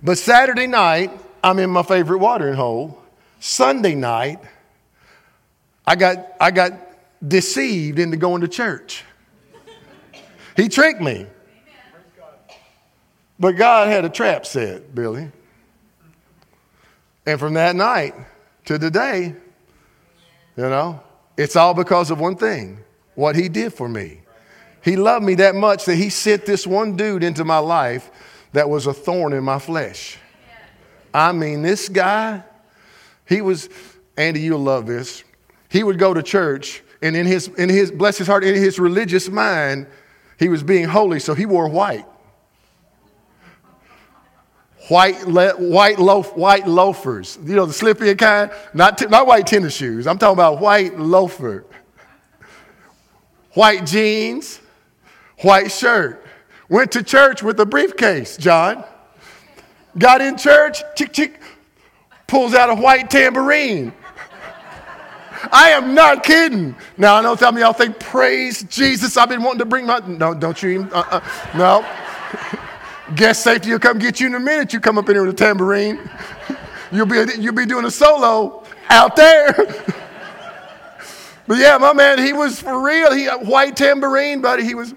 [0.00, 1.10] But Saturday night,
[1.42, 3.02] I'm in my favorite watering hole.
[3.40, 4.38] Sunday night,
[5.84, 6.72] I got, I got
[7.26, 9.02] deceived into going to church.
[10.54, 11.26] He tricked me.
[13.40, 15.32] But God had a trap set, Billy.
[17.26, 18.14] And from that night
[18.66, 19.34] to today,
[20.56, 21.00] you know,
[21.36, 22.78] it's all because of one thing
[23.14, 24.20] what He did for me.
[24.82, 28.10] He loved me that much that He sent this one dude into my life
[28.52, 30.18] that was a thorn in my flesh.
[31.12, 32.42] I mean, this guy,
[33.26, 33.68] he was,
[34.16, 35.24] Andy, you'll love this.
[35.68, 38.78] He would go to church, and in his, in his, bless his heart, in his
[38.78, 39.86] religious mind,
[40.38, 42.06] he was being holy, so he wore white.
[44.88, 49.46] White, le, white, loaf, white loafers, you know, the slippy kind, not, t- not white
[49.46, 50.06] tennis shoes.
[50.06, 51.64] I'm talking about white loafer.
[53.54, 54.60] White jeans,
[55.38, 56.24] white shirt.
[56.68, 58.84] Went to church with a briefcase, John.
[59.98, 61.40] Got in church, chick, chick,
[62.26, 63.92] pulls out a white tambourine.
[65.52, 66.76] I am not kidding.
[66.96, 69.98] Now, I know some of y'all think, praise Jesus, I've been wanting to bring my.
[70.06, 70.92] No, don't you even.
[70.92, 71.20] Uh, uh,
[71.56, 71.84] no.
[73.14, 74.72] Guest safety will come get you in a minute.
[74.72, 76.10] You come up in here with a tambourine.
[76.90, 79.52] You'll be, you'll be doing a solo out there.
[81.46, 83.12] but yeah, my man, he was for real.
[83.12, 84.64] He white tambourine, buddy.
[84.64, 84.94] He was.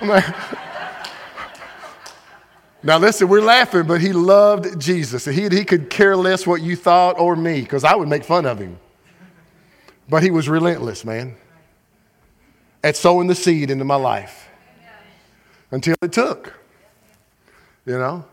[0.00, 0.24] Like,
[2.82, 5.24] Now, listen, we're laughing, but he loved Jesus.
[5.24, 8.46] He, he could care less what you thought or me, because I would make fun
[8.46, 8.78] of him.
[10.08, 11.34] But he was relentless, man,
[12.84, 14.46] at sowing the seed into my life
[15.70, 16.54] until it took.
[17.84, 18.24] You know?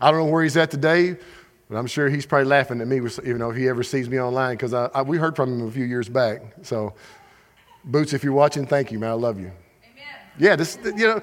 [0.00, 1.16] I don't know where he's at today,
[1.68, 4.20] but I'm sure he's probably laughing at me, even though if he ever sees me
[4.20, 6.42] online, because I, I, we heard from him a few years back.
[6.62, 6.94] So,
[7.84, 9.10] Boots, if you're watching, thank you, man.
[9.10, 9.50] I love you.
[9.84, 10.04] Amen.
[10.38, 11.20] Yeah, this, you know,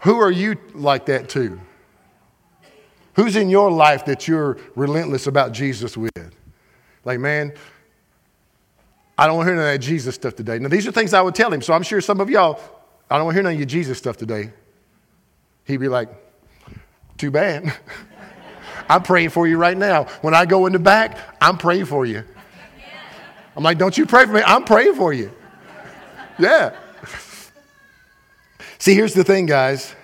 [0.00, 1.58] who are you like that to?
[3.14, 6.10] Who's in your life that you're relentless about Jesus with?
[7.04, 7.54] Like, man,
[9.16, 10.58] I don't want to hear none of that Jesus stuff today.
[10.58, 11.62] Now, these are things I would tell him.
[11.62, 12.60] So I'm sure some of y'all,
[13.10, 14.50] I don't want to hear none of your Jesus stuff today.
[15.64, 16.08] He'd be like,
[17.16, 17.72] too bad.
[18.88, 20.04] I'm praying for you right now.
[20.20, 22.24] When I go in the back, I'm praying for you.
[23.56, 24.42] I'm like, don't you pray for me?
[24.44, 25.32] I'm praying for you.
[26.38, 26.76] Yeah.
[28.78, 29.94] See, here's the thing, guys.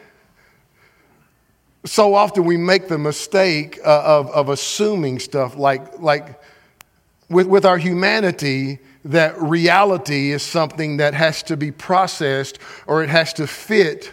[1.85, 6.41] So often we make the mistake uh, of, of assuming stuff like, like
[7.29, 13.09] with, with our humanity, that reality is something that has to be processed or it
[13.09, 14.13] has to fit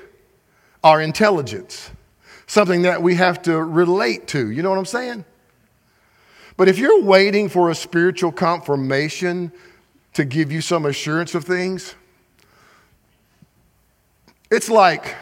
[0.83, 1.91] our intelligence,
[2.45, 4.49] something that we have to relate to.
[4.49, 5.25] You know what I'm saying?
[6.55, 9.51] But if you're waiting for a spiritual confirmation
[10.13, 11.93] to give you some assurance of things,
[14.49, 15.15] it's like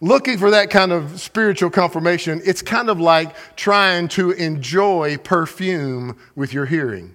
[0.00, 2.40] looking for that kind of spiritual confirmation.
[2.44, 7.14] It's kind of like trying to enjoy perfume with your hearing.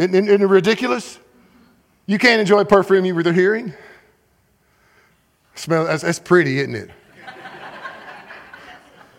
[0.00, 1.18] Isn't, isn't it ridiculous?
[2.06, 3.74] You can't enjoy perfume with your hearing.
[5.54, 6.90] Smell that's, that's pretty, isn't it?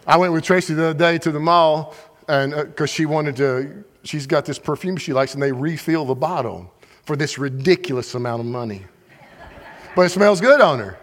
[0.07, 1.93] I went with Tracy the other day to the mall,
[2.27, 6.03] and because uh, she wanted to she's got this perfume she likes, and they refill
[6.03, 6.73] the bottle
[7.05, 8.83] for this ridiculous amount of money.
[9.95, 10.97] But it smells good on her.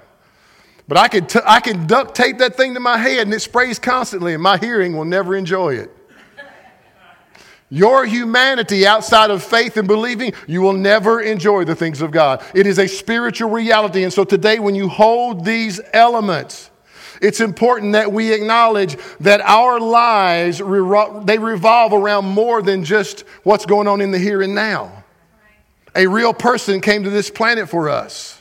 [0.88, 3.40] But I could, t- I could duct tape that thing to my head and it
[3.40, 5.94] sprays constantly, and my hearing will never enjoy it.
[7.70, 12.42] Your humanity outside of faith and believing, you will never enjoy the things of God.
[12.54, 14.04] It is a spiritual reality.
[14.04, 16.70] And so today, when you hold these elements,
[17.20, 23.66] it's important that we acknowledge that our lives, they revolve around more than just what's
[23.66, 25.04] going on in the here and now.
[25.94, 28.40] A real person came to this planet for us.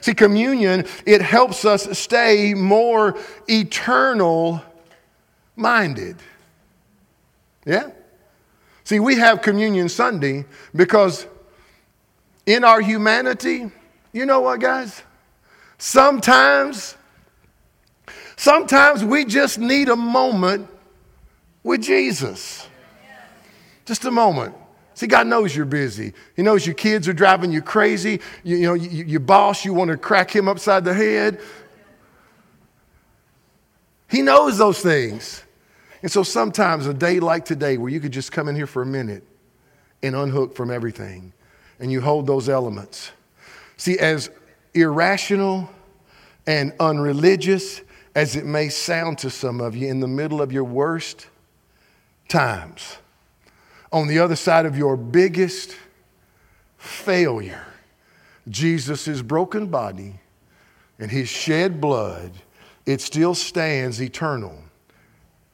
[0.00, 3.18] See, communion, it helps us stay more
[3.48, 4.62] eternal
[5.56, 6.16] minded.
[7.66, 7.90] Yeah?
[8.92, 10.44] See, we have Communion Sunday
[10.76, 11.26] because
[12.44, 13.70] in our humanity,
[14.12, 15.02] you know what, guys?
[15.78, 16.94] Sometimes
[18.36, 20.68] Sometimes we just need a moment
[21.62, 22.68] with Jesus.
[23.86, 24.54] Just a moment.
[24.92, 26.12] See, God knows you're busy.
[26.36, 28.20] He knows your kids are driving you crazy.
[28.44, 31.40] You, you know, you, your boss, you want to crack him upside the head.
[34.10, 35.44] He knows those things.
[36.02, 38.82] And so sometimes a day like today, where you could just come in here for
[38.82, 39.24] a minute
[40.02, 41.32] and unhook from everything,
[41.78, 43.12] and you hold those elements.
[43.76, 44.30] See, as
[44.74, 45.70] irrational
[46.46, 47.80] and unreligious
[48.14, 51.28] as it may sound to some of you, in the middle of your worst
[52.28, 52.98] times,
[53.92, 55.76] on the other side of your biggest
[56.78, 57.64] failure,
[58.48, 60.14] Jesus' broken body
[60.98, 62.32] and his shed blood,
[62.86, 64.61] it still stands eternal,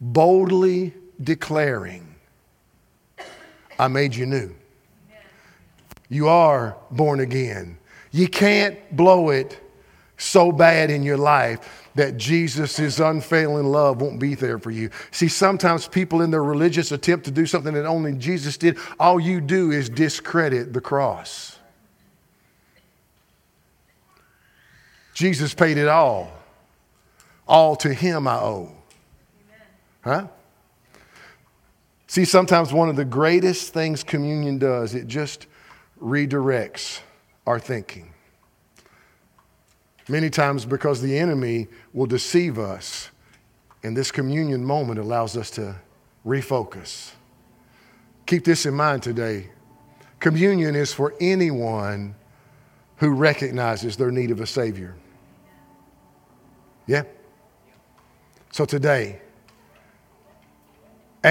[0.00, 2.14] boldly declaring,
[3.78, 4.54] I made you new.
[6.08, 7.78] You are born again.
[8.10, 9.60] You can't blow it
[10.16, 14.90] so bad in your life that Jesus' unfailing love won't be there for you.
[15.10, 19.18] See, sometimes people in their religious attempt to do something that only Jesus did, all
[19.18, 21.58] you do is discredit the cross.
[25.12, 26.32] Jesus paid it all.
[27.48, 28.77] All to him I owe.
[30.08, 30.26] Huh?
[32.06, 35.46] See, sometimes one of the greatest things communion does, it just
[36.00, 37.00] redirects
[37.46, 38.14] our thinking.
[40.08, 43.10] Many times because the enemy will deceive us.
[43.82, 45.76] And this communion moment allows us to
[46.24, 47.12] refocus.
[48.24, 49.50] Keep this in mind today.
[50.20, 52.14] Communion is for anyone
[52.96, 54.96] who recognizes their need of a Savior.
[56.86, 57.02] Yeah?
[58.50, 59.20] So today,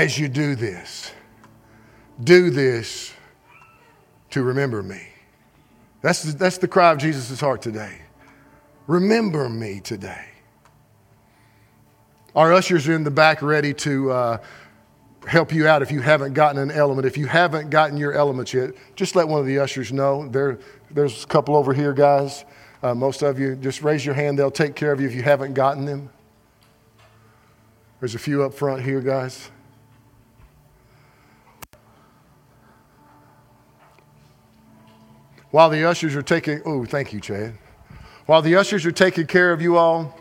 [0.03, 1.11] as you do this,
[2.23, 3.13] do this
[4.29, 5.01] to remember me.
[6.01, 8.01] That's, that's the cry of Jesus' heart today.
[8.85, 10.25] Remember me today.
[12.35, 14.37] Our ushers are in the back ready to uh,
[15.25, 17.07] help you out if you haven't gotten an element.
[17.07, 20.27] If you haven't gotten your elements yet, just let one of the ushers know.
[20.27, 20.59] There,
[20.91, 22.45] there's a couple over here, guys.
[22.83, 24.37] Uh, most of you, just raise your hand.
[24.37, 26.11] They'll take care of you if you haven't gotten them.
[27.99, 29.49] There's a few up front here, guys.
[35.51, 37.57] While the ushers are taking, oh, thank you, Chad.
[38.25, 40.17] While the ushers are taking care of you all,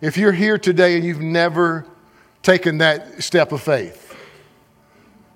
[0.00, 1.86] if you're here today and you've never
[2.42, 4.14] taken that step of faith,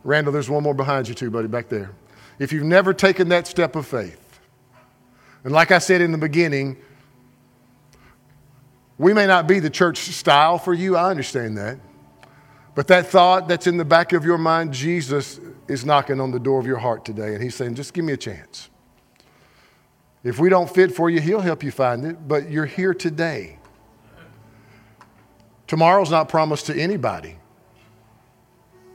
[0.02, 1.90] Randall, there's one more behind you, too, buddy, back there.
[2.38, 4.40] If you've never taken that step of faith,
[5.44, 6.78] and like I said in the beginning,
[8.96, 11.78] we may not be the church style for you, I understand that.
[12.74, 15.38] But that thought that's in the back of your mind, Jesus
[15.70, 18.12] is knocking on the door of your heart today, and He's saying, just give me
[18.12, 18.68] a chance.
[20.22, 23.58] If we don't fit for you, He'll help you find it, but you're here today.
[25.66, 27.36] Tomorrow's not promised to anybody.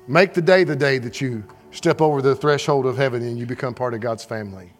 [0.07, 3.45] Make the day the day that you step over the threshold of heaven and you
[3.45, 4.71] become part of God's family.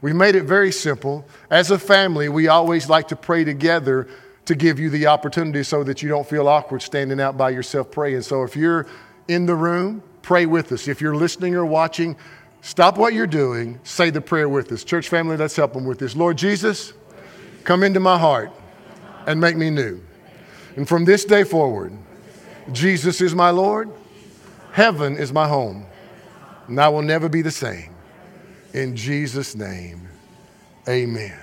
[0.00, 1.26] We made it very simple.
[1.50, 4.08] As a family, we always like to pray together
[4.46, 7.90] to give you the opportunity so that you don't feel awkward standing out by yourself
[7.90, 8.22] praying.
[8.22, 8.86] So if you're
[9.28, 10.88] in the room, pray with us.
[10.88, 12.16] If you're listening or watching,
[12.60, 14.84] stop what you're doing, say the prayer with us.
[14.84, 16.16] Church family, let's help them with this.
[16.16, 16.92] Lord Jesus,
[17.64, 18.52] come into my heart
[19.26, 20.00] and make me new.
[20.76, 21.92] And from this day forward,
[22.72, 23.90] Jesus is my Lord,
[24.72, 25.86] heaven is my home,
[26.68, 27.94] and I will never be the same.
[28.72, 30.08] In Jesus' name,
[30.88, 31.38] amen.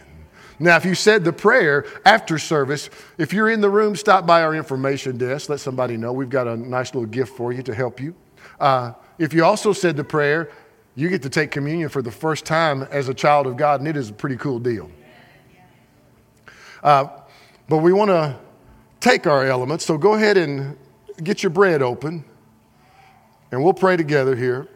[0.60, 4.42] Now, if you said the prayer after service, if you're in the room, stop by
[4.42, 5.50] our information desk.
[5.50, 6.14] Let somebody know.
[6.14, 8.16] We've got a nice little gift for you to help you.
[8.60, 10.52] Uh, if you also said the prayer,
[10.96, 13.88] you get to take communion for the first time as a child of God, and
[13.88, 14.90] it is a pretty cool deal.
[16.84, 17.08] Uh,
[17.70, 18.36] but we want to
[19.00, 20.78] take our elements, so go ahead and
[21.24, 22.24] get your bread open,
[23.52, 24.68] and we'll pray together here.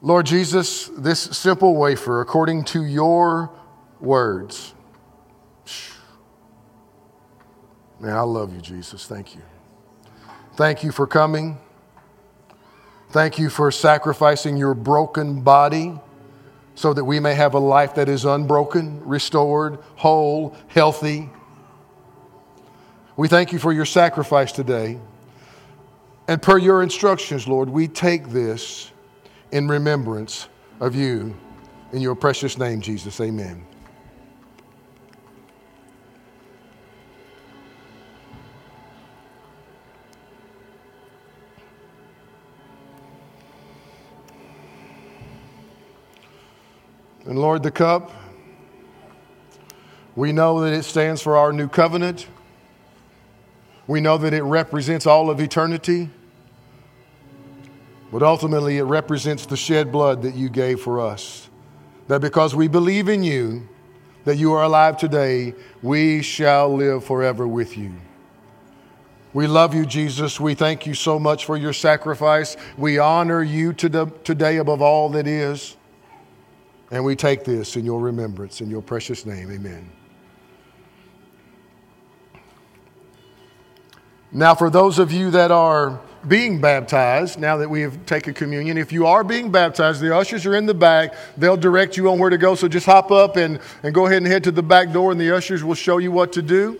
[0.00, 3.52] Lord Jesus, this simple wafer, according to your
[4.00, 4.74] words.
[8.00, 9.06] Man, I love you, Jesus.
[9.06, 9.42] Thank you.
[10.54, 11.58] Thank you for coming.
[13.10, 15.98] Thank you for sacrificing your broken body
[16.74, 21.30] so that we may have a life that is unbroken, restored, whole, healthy.
[23.16, 24.98] We thank you for your sacrifice today.
[26.28, 28.90] And per your instructions, Lord, we take this
[29.50, 30.48] in remembrance
[30.80, 31.36] of you.
[31.92, 33.66] In your precious name, Jesus, amen.
[47.32, 48.10] And Lord, the cup,
[50.14, 52.26] we know that it stands for our new covenant.
[53.86, 56.10] We know that it represents all of eternity.
[58.12, 61.48] But ultimately, it represents the shed blood that you gave for us.
[62.08, 63.66] That because we believe in you,
[64.26, 67.94] that you are alive today, we shall live forever with you.
[69.32, 70.38] We love you, Jesus.
[70.38, 72.58] We thank you so much for your sacrifice.
[72.76, 75.78] We honor you today above all that is.
[76.92, 79.50] And we take this in your remembrance, in your precious name.
[79.50, 79.90] Amen.
[84.30, 88.76] Now, for those of you that are being baptized, now that we have taken communion,
[88.76, 91.14] if you are being baptized, the ushers are in the back.
[91.38, 92.54] They'll direct you on where to go.
[92.54, 95.20] So just hop up and, and go ahead and head to the back door, and
[95.20, 96.78] the ushers will show you what to do.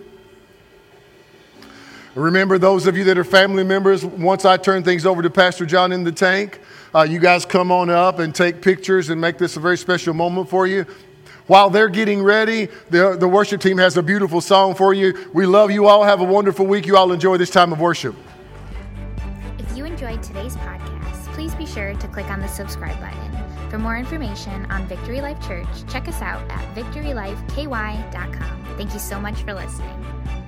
[2.13, 5.65] Remember, those of you that are family members, once I turn things over to Pastor
[5.65, 6.61] John in the tank,
[6.95, 10.13] uh, you guys come on up and take pictures and make this a very special
[10.13, 10.85] moment for you.
[11.47, 15.29] While they're getting ready, the, the worship team has a beautiful song for you.
[15.33, 16.03] We love you all.
[16.03, 16.85] Have a wonderful week.
[16.85, 18.15] You all enjoy this time of worship
[19.59, 23.69] If you enjoyed today's podcast, please be sure to click on the subscribe button.
[23.69, 28.77] For more information on Victory Life Church, check us out at victorylifeky.com.
[28.77, 30.42] Thank you so much for listening.